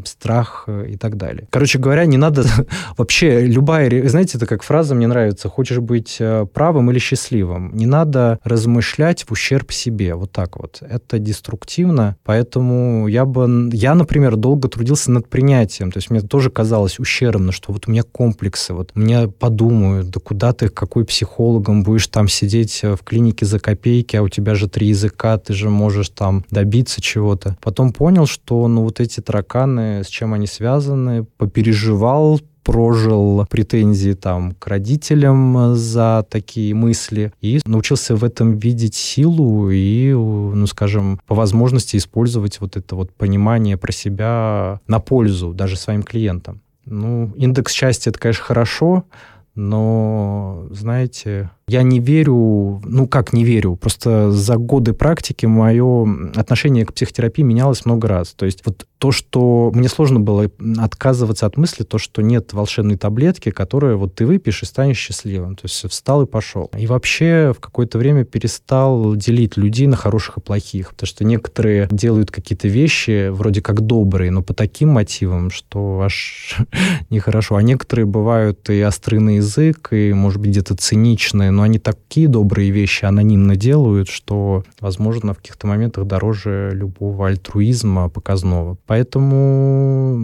страх 0.06 0.68
и 0.68 0.98
так 0.98 1.18
далее. 1.18 1.48
Короче 1.50 1.80
говоря, 1.80 2.06
не 2.06 2.18
надо 2.18 2.46
вообще 2.98 3.46
любая, 3.46 4.08
знаете, 4.08 4.38
это 4.38 4.46
как 4.46 4.64
фраза 4.64 4.96
мне 4.96 5.08
нравится, 5.08 5.50
хочешь 5.50 5.80
быть 5.80 6.22
правым 6.54 6.92
или 6.92 7.00
счастливым, 7.00 7.76
не 7.76 7.86
надо 7.86 8.40
размышлять 8.44 9.24
в 9.24 9.32
ущерб 9.32 9.72
себе, 9.72 10.16
вот 10.16 10.32
так 10.32 10.58
вот. 10.58 10.82
Это 10.82 11.20
деструктивно, 11.20 12.18
поэтому 12.24 13.08
я 13.08 13.26
бы, 13.26 13.70
я, 13.74 13.96
например, 13.96 14.36
долго 14.36 14.68
трудился 14.68 15.12
над 15.12 15.30
принятием, 15.30 15.92
то 15.92 15.98
есть 15.98 16.10
мне 16.10 16.22
тоже 16.26 16.50
казалось 16.50 17.00
ущербно, 17.00 17.52
что 17.52 17.72
вот 17.72 17.88
у 17.88 17.92
меня 17.92 18.04
комплексы, 18.04 18.74
вот 18.74 18.92
мне 18.96 19.28
подумают, 19.28 20.10
да 20.10 20.20
куда 20.20 20.54
ты, 20.54 20.70
какой 20.70 21.06
психологом 21.06 21.84
будешь 21.84 22.08
там 22.08 22.28
сидеть 22.28 22.80
э, 22.84 22.96
в 22.96 23.04
клинике 23.04 23.46
за 23.46 23.60
копейки, 23.60 24.16
а 24.16 24.24
у 24.24 24.30
тебя 24.30 24.56
же 24.56 24.68
три 24.68 24.88
языка, 24.88 25.38
ты 25.38 25.54
же 25.54 25.70
можешь 25.70 26.10
там 26.10 26.46
добиться 26.50 27.02
чего-то. 27.02 27.58
Потом 27.62 27.94
понял, 27.94 28.26
что 28.26 28.68
ну 28.68 28.84
вот 28.84 29.00
эти 29.00 29.20
тараканы, 29.20 30.04
с 30.04 30.08
чем 30.08 30.34
они 30.34 30.48
связаны, 30.48 31.26
попереживал, 31.38 32.40
прожил 32.66 33.46
претензии 33.48 34.14
там 34.14 34.54
к 34.54 34.68
родителям 34.68 35.76
за 35.76 36.26
такие 36.28 36.74
мысли 36.74 37.32
и 37.40 37.62
научился 37.66 38.16
в 38.16 38.24
этом 38.24 38.58
видеть 38.58 38.96
силу 38.96 39.70
и, 39.70 40.12
ну, 40.12 40.66
скажем, 40.66 41.22
по 41.28 41.36
возможности 41.36 41.96
использовать 41.96 42.60
вот 42.60 42.76
это 42.76 42.96
вот 42.96 43.14
понимание 43.14 43.78
про 43.78 43.92
себя 43.92 44.80
на 44.88 45.00
пользу 45.00 45.54
даже 45.54 45.78
своим 45.78 46.02
клиентам. 46.02 46.62
Ну, 46.86 47.32
индекс 47.36 47.72
счастья— 47.72 48.10
это, 48.12 48.20
конечно, 48.20 48.44
хорошо, 48.44 49.06
но, 49.56 50.68
знаете, 50.72 51.50
я 51.68 51.82
не 51.82 52.00
верю, 52.00 52.82
ну 52.84 53.08
как 53.08 53.34
не 53.34 53.44
верю, 53.44 53.76
просто 53.76 54.32
за 54.32 54.58
годы 54.58 54.94
практики 54.94 55.48
мое 55.48 56.06
отношение 56.36 56.86
к 56.86 56.94
психотерапии 56.94 57.42
менялось 57.42 57.86
много 57.86 58.08
раз. 58.08 58.34
То 58.34 58.46
есть 58.46 58.62
вот 58.66 58.86
то, 59.00 59.12
что 59.12 59.72
мне 59.74 59.90
сложно 59.90 60.20
было 60.20 60.50
отказываться 60.78 61.46
от 61.46 61.58
мысли, 61.58 61.84
то, 61.84 61.98
что 61.98 62.22
нет 62.22 62.54
волшебной 62.54 62.98
таблетки, 62.98 63.50
которую 63.50 63.98
вот 63.98 64.16
ты 64.16 64.26
выпьешь 64.26 64.62
и 64.62 64.66
станешь 64.66 64.98
счастливым. 64.98 65.56
То 65.56 65.62
есть 65.66 65.90
встал 65.90 66.22
и 66.24 66.28
пошел. 66.28 66.70
И 66.78 66.86
вообще 66.86 67.54
в 67.56 67.60
какое-то 67.60 67.98
время 67.98 68.26
перестал 68.26 69.16
делить 69.16 69.58
людей 69.58 69.88
на 69.88 69.96
хороших 69.96 70.38
и 70.38 70.42
плохих, 70.42 70.92
потому 70.92 71.08
что 71.08 71.24
некоторые 71.24 71.88
делают 71.92 72.30
какие-то 72.32 72.68
вещи 72.68 73.30
вроде 73.30 73.62
как 73.62 73.82
добрые, 73.82 74.32
но 74.32 74.44
по 74.44 74.54
таким 74.54 74.90
мотивам, 74.90 75.50
что 75.50 76.02
аж 76.02 76.58
нехорошо. 77.10 77.56
А 77.56 77.64
некоторые 77.64 78.06
бывают 78.06 78.70
и 78.70 78.84
острый 78.84 79.20
на 79.20 79.40
язык, 79.46 79.90
и, 79.92 80.14
может 80.14 80.42
быть, 80.42 80.52
где-то 80.52 80.76
циничные, 80.76 81.52
но 81.52 81.62
они 81.64 81.80
такие 81.80 82.28
добрые 82.28 82.72
вещи 82.72 83.06
анонимно 83.06 83.56
делают, 83.56 84.10
что, 84.10 84.64
возможно, 84.80 85.34
в 85.34 85.38
каких-то 85.38 85.68
моментах 85.68 86.06
дороже 86.06 86.72
любого 86.74 87.28
альтруизма 87.28 88.10
показного. 88.10 88.78
Поэтому 88.88 90.20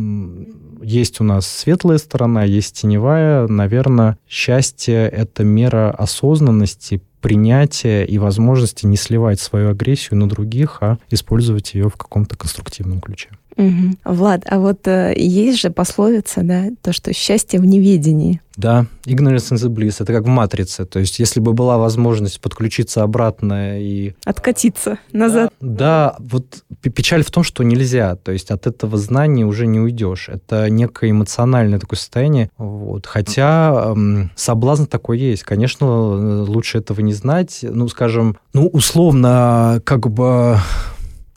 есть 0.82 1.22
у 1.22 1.24
нас 1.24 1.48
светлая 1.48 1.98
сторона, 1.98 2.44
есть 2.44 2.82
теневая. 2.82 3.48
Наверное, 3.48 4.18
счастье— 4.28 5.08
это 5.10 5.44
мера 5.44 5.92
осознанности, 5.92 7.02
принятия 7.22 8.04
и 8.04 8.18
возможности 8.18 8.86
не 8.88 8.98
сливать 8.98 9.40
свою 9.40 9.70
агрессию 9.70 10.18
на 10.18 10.28
других, 10.28 10.80
а 10.82 10.98
использовать 11.12 11.76
ее 11.76 11.88
в 11.88 11.96
каком-то 11.96 12.36
конструктивном 12.36 13.00
ключе. 13.00 13.30
Угу. 13.58 13.96
Влад, 14.06 14.44
а 14.50 14.60
вот 14.60 14.88
э, 14.88 15.14
есть 15.16 15.60
же 15.60 15.70
пословица, 15.70 16.42
да, 16.42 16.70
то, 16.82 16.94
что 16.94 17.14
счастье 17.14 17.60
в 17.60 17.66
неведении. 17.66 18.42
Да, 18.62 18.86
ignorance 19.06 19.52
the 19.56 19.70
bliss. 19.70 19.98
Это 20.00 20.14
как 20.14 20.24
в 20.24 20.28
«Матрице». 20.28 20.86
То 20.86 21.00
есть, 21.00 21.18
если 21.18 21.40
бы 21.40 21.54
была 21.54 21.80
возможность 21.80 22.40
подключиться 22.40 23.02
обратно 23.02 23.82
и... 23.82 24.14
Откатиться 24.24 25.00
назад. 25.12 25.52
Да, 25.60 25.92
да, 25.92 26.16
вот 26.20 26.64
печаль 26.82 27.24
в 27.24 27.32
том, 27.32 27.44
что 27.44 27.64
нельзя. 27.64 28.16
То 28.16 28.32
есть, 28.32 28.52
от 28.52 28.68
этого 28.68 28.98
знания 28.98 29.46
уже 29.46 29.66
не 29.66 29.80
уйдешь. 29.80 30.30
Это 30.30 30.70
некое 30.70 31.10
эмоциональное 31.10 31.80
такое 31.80 31.98
состояние. 31.98 32.52
Вот. 32.60 33.08
Хотя 33.08 33.94
эм, 33.96 34.32
соблазн 34.36 34.86
такой 34.86 35.18
есть. 35.18 35.42
Конечно, 35.42 36.44
лучше 36.44 36.78
этого 36.78 37.02
не 37.02 37.14
знать. 37.14 37.60
Ну, 37.64 37.88
скажем, 37.88 38.38
ну, 38.54 38.68
условно, 38.68 39.82
как 39.84 40.08
бы 40.08 40.58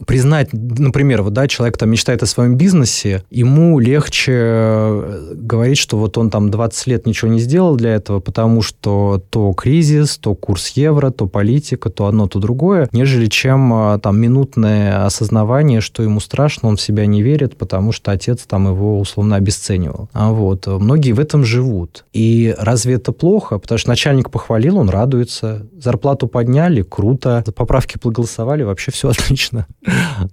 признать, 0.06 0.48
например, 0.52 1.22
вот, 1.22 1.32
да, 1.32 1.46
человек 1.46 1.76
там 1.78 1.90
мечтает 1.90 2.22
о 2.22 2.26
своем 2.26 2.56
бизнесе, 2.56 3.22
ему 3.30 3.78
легче 3.78 4.32
э, 4.34 5.32
говорить, 5.34 5.78
что 5.78 5.96
вот 5.96 6.18
он 6.18 6.30
там 6.30 6.50
20 6.50 6.86
лет 6.88 7.06
ничего 7.06 7.30
не 7.30 7.38
сделал 7.38 7.76
для 7.76 7.94
этого, 7.94 8.20
потому 8.20 8.62
что 8.62 9.22
то 9.30 9.52
кризис, 9.52 10.18
то 10.18 10.34
курс 10.34 10.70
евро, 10.70 11.10
то 11.10 11.26
политика, 11.26 11.90
то 11.90 12.06
одно, 12.06 12.26
то 12.26 12.38
другое, 12.38 12.88
нежели 12.92 13.26
чем 13.26 13.72
э, 13.72 13.98
там 14.00 14.20
минутное 14.20 15.06
осознавание, 15.06 15.80
что 15.80 16.02
ему 16.02 16.20
страшно, 16.20 16.68
он 16.68 16.76
в 16.76 16.80
себя 16.80 17.06
не 17.06 17.22
верит, 17.22 17.56
потому 17.56 17.92
что 17.92 18.10
отец 18.10 18.44
там 18.46 18.66
его 18.66 18.98
условно 18.98 19.36
обесценивал. 19.36 20.08
А 20.12 20.32
вот 20.32 20.66
многие 20.66 21.12
в 21.12 21.20
этом 21.20 21.44
живут. 21.44 22.04
И 22.12 22.54
разве 22.58 22.94
это 22.94 23.12
плохо? 23.12 23.58
Потому 23.58 23.78
что 23.78 23.88
начальник 23.88 24.30
похвалил, 24.30 24.78
он 24.78 24.88
радуется, 24.88 25.66
зарплату 25.78 26.26
подняли, 26.26 26.82
круто, 26.82 27.44
поправки 27.54 27.98
проголосовали, 27.98 28.64
вообще 28.64 28.90
все 28.90 29.08
отлично. 29.10 29.66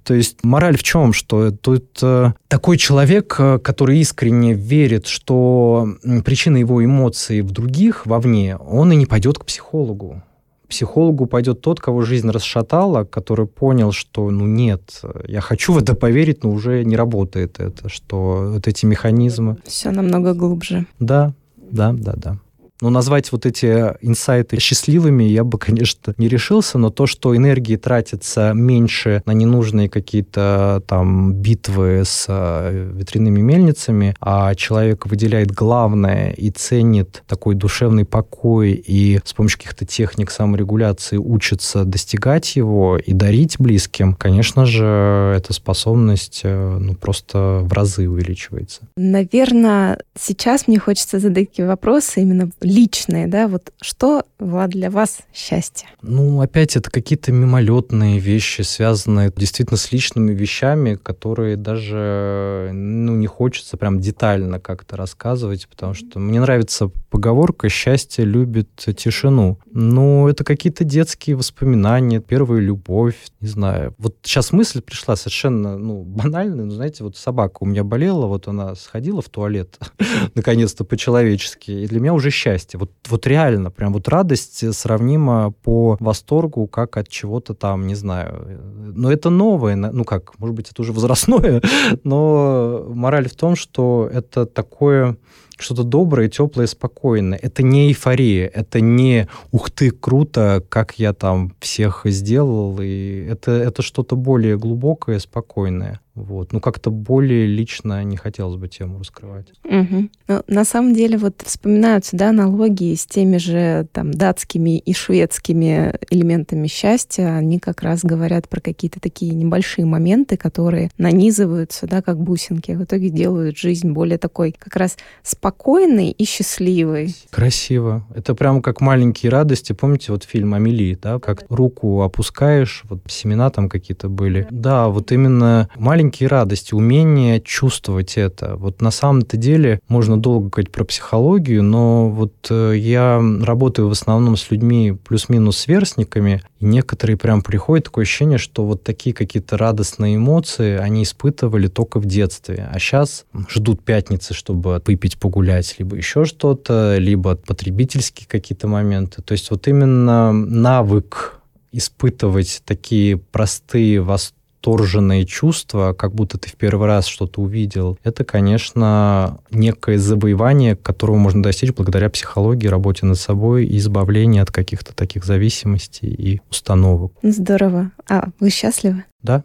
То 0.03 0.13
есть 0.13 0.43
мораль 0.43 0.77
в 0.77 0.83
чем? 0.83 1.13
Что 1.13 1.51
тут 1.51 1.99
э, 2.01 2.33
такой 2.47 2.77
человек, 2.77 3.35
э, 3.39 3.59
который 3.59 3.99
искренне 3.99 4.53
верит, 4.53 5.07
что 5.07 5.87
причина 6.25 6.57
его 6.57 6.83
эмоций 6.83 7.41
в 7.41 7.51
других, 7.51 8.05
вовне, 8.05 8.57
он 8.57 8.91
и 8.91 8.95
не 8.95 9.05
пойдет 9.05 9.39
к 9.39 9.45
психологу 9.45 10.23
психологу 10.71 11.25
пойдет 11.25 11.61
тот, 11.61 11.81
кого 11.81 12.01
жизнь 12.01 12.29
расшатала, 12.29 13.03
который 13.03 13.45
понял, 13.45 13.91
что, 13.91 14.31
ну, 14.31 14.45
нет, 14.45 15.01
я 15.27 15.41
хочу 15.41 15.73
в 15.73 15.77
это 15.77 15.95
поверить, 15.95 16.43
но 16.43 16.49
уже 16.49 16.85
не 16.85 16.95
работает 16.95 17.59
это, 17.59 17.89
что 17.89 18.51
вот 18.53 18.67
эти 18.67 18.85
механизмы... 18.85 19.57
Все 19.65 19.91
намного 19.91 20.33
глубже. 20.33 20.85
Да, 20.99 21.33
да, 21.57 21.91
да, 21.91 22.13
да. 22.15 22.37
Но 22.81 22.89
назвать 22.89 23.31
вот 23.31 23.45
эти 23.45 23.95
инсайты 24.01 24.59
счастливыми 24.59 25.23
я 25.23 25.43
бы, 25.43 25.57
конечно, 25.59 26.13
не 26.17 26.27
решился, 26.27 26.77
но 26.77 26.89
то, 26.89 27.05
что 27.05 27.35
энергии 27.35 27.75
тратится 27.75 28.53
меньше 28.53 29.21
на 29.25 29.31
ненужные 29.31 29.89
какие-то 29.89 30.83
там 30.87 31.33
битвы 31.33 32.03
с 32.05 32.25
э, 32.27 32.91
ветряными 32.93 33.41
мельницами, 33.41 34.15
а 34.19 34.55
человек 34.55 35.05
выделяет 35.05 35.51
главное 35.51 36.31
и 36.31 36.49
ценит 36.49 37.23
такой 37.27 37.55
душевный 37.55 38.05
покой 38.05 38.71
и 38.71 39.19
с 39.23 39.33
помощью 39.33 39.59
каких-то 39.59 39.85
техник 39.85 40.31
саморегуляции 40.31 41.17
учится 41.17 41.85
достигать 41.85 42.55
его 42.55 42.97
и 42.97 43.13
дарить 43.13 43.57
близким, 43.59 44.13
конечно 44.13 44.65
же, 44.65 45.33
эта 45.37 45.53
способность 45.53 46.41
э, 46.43 46.77
ну, 46.79 46.95
просто 46.95 47.61
в 47.63 47.73
разы 47.73 48.09
увеличивается. 48.09 48.81
Наверное, 48.97 49.99
сейчас 50.19 50.67
мне 50.67 50.79
хочется 50.79 51.19
задать 51.19 51.51
такие 51.51 51.67
вопросы 51.67 52.21
именно 52.21 52.49
личные, 52.71 53.27
да, 53.27 53.47
вот 53.47 53.73
что, 53.81 54.23
Влад, 54.39 54.71
для 54.71 54.89
вас 54.89 55.19
счастье? 55.33 55.89
Ну, 56.01 56.41
опять 56.41 56.75
это 56.75 56.89
какие-то 56.89 57.31
мимолетные 57.31 58.17
вещи, 58.19 58.61
связанные 58.61 59.31
действительно 59.35 59.77
с 59.77 59.91
личными 59.91 60.33
вещами, 60.33 60.95
которые 60.95 61.57
даже, 61.57 62.71
ну, 62.73 63.15
не 63.15 63.27
хочется 63.27 63.77
прям 63.77 63.99
детально 63.99 64.59
как-то 64.59 64.95
рассказывать, 64.95 65.67
потому 65.67 65.93
что 65.93 66.19
мне 66.19 66.39
нравится 66.39 66.89
поговорка 67.09 67.67
«счастье 67.67 68.23
любит 68.23 68.69
тишину». 68.75 69.59
Ну, 69.71 70.29
это 70.29 70.43
какие-то 70.43 70.85
детские 70.85 71.35
воспоминания, 71.35 72.21
первая 72.21 72.61
любовь, 72.61 73.17
не 73.41 73.49
знаю. 73.49 73.93
Вот 73.97 74.15
сейчас 74.23 74.53
мысль 74.53 74.81
пришла 74.81 75.17
совершенно, 75.17 75.77
ну, 75.77 76.03
банальная, 76.03 76.65
но, 76.65 76.71
знаете, 76.71 77.03
вот 77.03 77.17
собака 77.17 77.57
у 77.59 77.65
меня 77.65 77.83
болела, 77.83 78.27
вот 78.27 78.47
она 78.47 78.75
сходила 78.75 79.21
в 79.21 79.27
туалет, 79.27 79.77
наконец-то 80.35 80.85
по-человечески, 80.85 81.71
и 81.71 81.87
для 81.87 81.99
меня 81.99 82.13
уже 82.13 82.29
счастье 82.31 82.60
счастье. 82.61 82.79
Вот, 82.79 82.91
вот 83.09 83.27
реально, 83.27 83.71
прям 83.71 83.93
вот 83.93 84.07
радость 84.07 84.73
сравнима 84.73 85.53
по 85.63 85.97
восторгу, 85.99 86.67
как 86.67 86.97
от 86.97 87.07
чего-то 87.07 87.53
там, 87.53 87.87
не 87.87 87.95
знаю. 87.95 88.59
Но 88.95 89.11
это 89.11 89.29
новое, 89.29 89.75
ну 89.75 90.03
как, 90.03 90.39
может 90.39 90.55
быть, 90.55 90.71
это 90.71 90.81
уже 90.81 90.93
возрастное, 90.93 91.61
но 92.03 92.85
мораль 92.89 93.27
в 93.27 93.35
том, 93.35 93.55
что 93.55 94.09
это 94.11 94.45
такое 94.45 95.17
что-то 95.57 95.83
доброе, 95.83 96.27
теплое, 96.27 96.67
спокойное. 96.67 97.39
Это 97.41 97.61
не 97.61 97.87
эйфория, 97.87 98.47
это 98.47 98.81
не 98.81 99.27
«ух 99.51 99.69
ты, 99.69 99.91
круто, 99.91 100.63
как 100.69 100.99
я 100.99 101.13
там 101.13 101.53
всех 101.59 102.01
сделал», 102.05 102.79
и 102.81 103.27
это, 103.29 103.51
это 103.51 103.83
что-то 103.83 104.15
более 104.15 104.57
глубокое, 104.57 105.19
спокойное. 105.19 105.99
Вот. 106.21 106.53
Ну, 106.53 106.59
как-то 106.59 106.91
более 106.91 107.47
лично 107.47 108.03
не 108.03 108.17
хотелось 108.17 108.55
бы 108.55 108.67
тему 108.67 108.99
раскрывать. 108.99 109.47
Угу. 109.63 110.09
Ну, 110.27 110.43
на 110.47 110.65
самом 110.65 110.93
деле, 110.93 111.17
вот 111.17 111.41
вспоминаются, 111.43 112.15
да, 112.15 112.29
аналогии 112.29 112.95
с 112.95 113.05
теми 113.05 113.37
же 113.37 113.87
там 113.91 114.11
датскими 114.11 114.77
и 114.77 114.93
шведскими 114.93 115.93
элементами 116.09 116.67
счастья. 116.67 117.35
Они 117.35 117.59
как 117.59 117.81
раз 117.81 118.03
говорят 118.03 118.47
про 118.47 118.61
какие-то 118.61 118.99
такие 118.99 119.33
небольшие 119.33 119.85
моменты, 119.85 120.37
которые 120.37 120.91
нанизываются, 120.97 121.87
да, 121.87 122.01
как 122.01 122.19
бусинки, 122.19 122.71
в 122.71 122.83
итоге 122.83 123.09
делают 123.09 123.57
жизнь 123.57 123.91
более 123.91 124.17
такой 124.17 124.55
как 124.57 124.75
раз 124.75 124.97
спокойной 125.23 126.11
и 126.11 126.25
счастливой. 126.25 127.15
Красиво. 127.29 128.05
Это 128.13 128.35
прямо 128.35 128.61
как 128.61 128.81
маленькие 128.81 129.31
радости. 129.31 129.73
Помните 129.73 130.11
вот 130.11 130.23
фильм 130.23 130.53
«Амели», 130.53 130.97
да, 131.01 131.19
как 131.19 131.45
руку 131.49 132.01
опускаешь, 132.01 132.83
вот 132.89 132.99
семена 133.07 133.49
там 133.49 133.69
какие-то 133.69 134.09
были. 134.09 134.47
Да, 134.51 134.89
вот 134.89 135.11
именно 135.11 135.69
маленькие 135.75 136.10
маленькие 136.11 136.27
радости, 136.27 136.73
умение 136.73 137.39
чувствовать 137.39 138.17
это. 138.17 138.57
Вот 138.57 138.81
на 138.81 138.91
самом-то 138.91 139.37
деле 139.37 139.79
можно 139.87 140.17
долго 140.19 140.49
говорить 140.49 140.71
про 140.71 140.83
психологию, 140.83 141.63
но 141.63 142.09
вот 142.09 142.33
э, 142.49 142.73
я 142.75 143.21
работаю 143.41 143.87
в 143.87 143.91
основном 143.91 144.35
с 144.35 144.51
людьми 144.51 144.91
плюс-минус 144.91 145.59
сверстниками, 145.59 146.41
и 146.59 146.65
некоторые 146.65 147.15
прям 147.15 147.41
приходят 147.41 147.85
такое 147.85 148.03
ощущение, 148.03 148.37
что 148.37 148.65
вот 148.65 148.83
такие 148.83 149.15
какие-то 149.15 149.57
радостные 149.57 150.17
эмоции 150.17 150.77
они 150.77 151.03
испытывали 151.03 151.67
только 151.67 151.99
в 151.99 152.05
детстве, 152.05 152.69
а 152.69 152.77
сейчас 152.77 153.25
ждут 153.47 153.81
пятницы, 153.81 154.33
чтобы 154.33 154.81
выпить, 154.85 155.17
погулять, 155.17 155.75
либо 155.79 155.95
еще 155.95 156.25
что-то, 156.25 156.97
либо 156.97 157.37
потребительские 157.37 158.27
какие-то 158.27 158.67
моменты. 158.67 159.21
То 159.21 159.31
есть 159.31 159.49
вот 159.49 159.65
именно 159.69 160.33
навык 160.33 161.37
испытывать 161.71 162.61
такие 162.65 163.15
простые 163.17 164.01
восторги, 164.01 164.40
восторженные 164.61 165.25
чувства, 165.25 165.93
как 165.93 166.13
будто 166.13 166.37
ты 166.37 166.49
в 166.49 166.55
первый 166.55 166.87
раз 166.87 167.07
что-то 167.07 167.41
увидел, 167.41 167.97
это, 168.03 168.23
конечно, 168.23 169.39
некое 169.49 169.97
завоевание, 169.97 170.75
которого 170.75 171.17
можно 171.17 171.41
достичь 171.41 171.73
благодаря 171.73 172.09
психологии, 172.09 172.67
работе 172.67 173.05
над 173.05 173.17
собой 173.17 173.65
и 173.65 173.77
избавлению 173.77 174.43
от 174.43 174.51
каких-то 174.51 174.93
таких 174.93 175.25
зависимостей 175.25 176.07
и 176.09 176.41
установок. 176.49 177.13
Здорово. 177.23 177.91
А 178.07 178.29
вы 178.39 178.49
счастливы? 178.49 179.05
Да. 179.23 179.43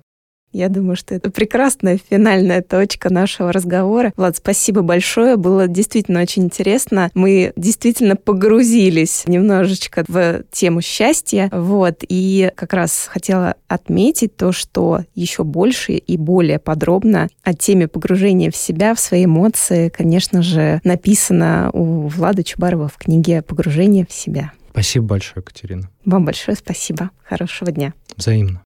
Я 0.52 0.68
думаю, 0.68 0.96
что 0.96 1.14
это 1.14 1.30
прекрасная 1.30 1.98
финальная 1.98 2.62
точка 2.62 3.12
нашего 3.12 3.52
разговора. 3.52 4.12
Влад, 4.16 4.36
спасибо 4.36 4.82
большое. 4.82 5.36
Было 5.36 5.68
действительно 5.68 6.22
очень 6.22 6.44
интересно. 6.44 7.10
Мы 7.14 7.52
действительно 7.56 8.16
погрузились 8.16 9.24
немножечко 9.26 10.04
в 10.08 10.44
тему 10.50 10.80
счастья. 10.80 11.50
Вот. 11.52 11.98
И 12.08 12.50
как 12.54 12.72
раз 12.72 13.06
хотела 13.10 13.56
отметить 13.68 14.36
то, 14.36 14.52
что 14.52 15.04
еще 15.14 15.44
больше 15.44 15.92
и 15.92 16.16
более 16.16 16.58
подробно 16.58 17.28
о 17.42 17.52
теме 17.52 17.88
погружения 17.88 18.50
в 18.50 18.56
себя, 18.56 18.94
в 18.94 19.00
свои 19.00 19.26
эмоции, 19.26 19.88
конечно 19.88 20.42
же, 20.42 20.80
написано 20.84 21.70
у 21.72 22.06
Влада 22.08 22.42
Чубарова 22.42 22.88
в 22.88 22.96
книге 22.96 23.42
«Погружение 23.42 24.06
в 24.08 24.12
себя». 24.12 24.52
Спасибо 24.70 25.06
большое, 25.06 25.42
Катерина. 25.42 25.90
Вам 26.04 26.24
большое 26.24 26.56
спасибо. 26.56 27.10
Хорошего 27.24 27.72
дня. 27.72 27.94
Взаимно. 28.16 28.65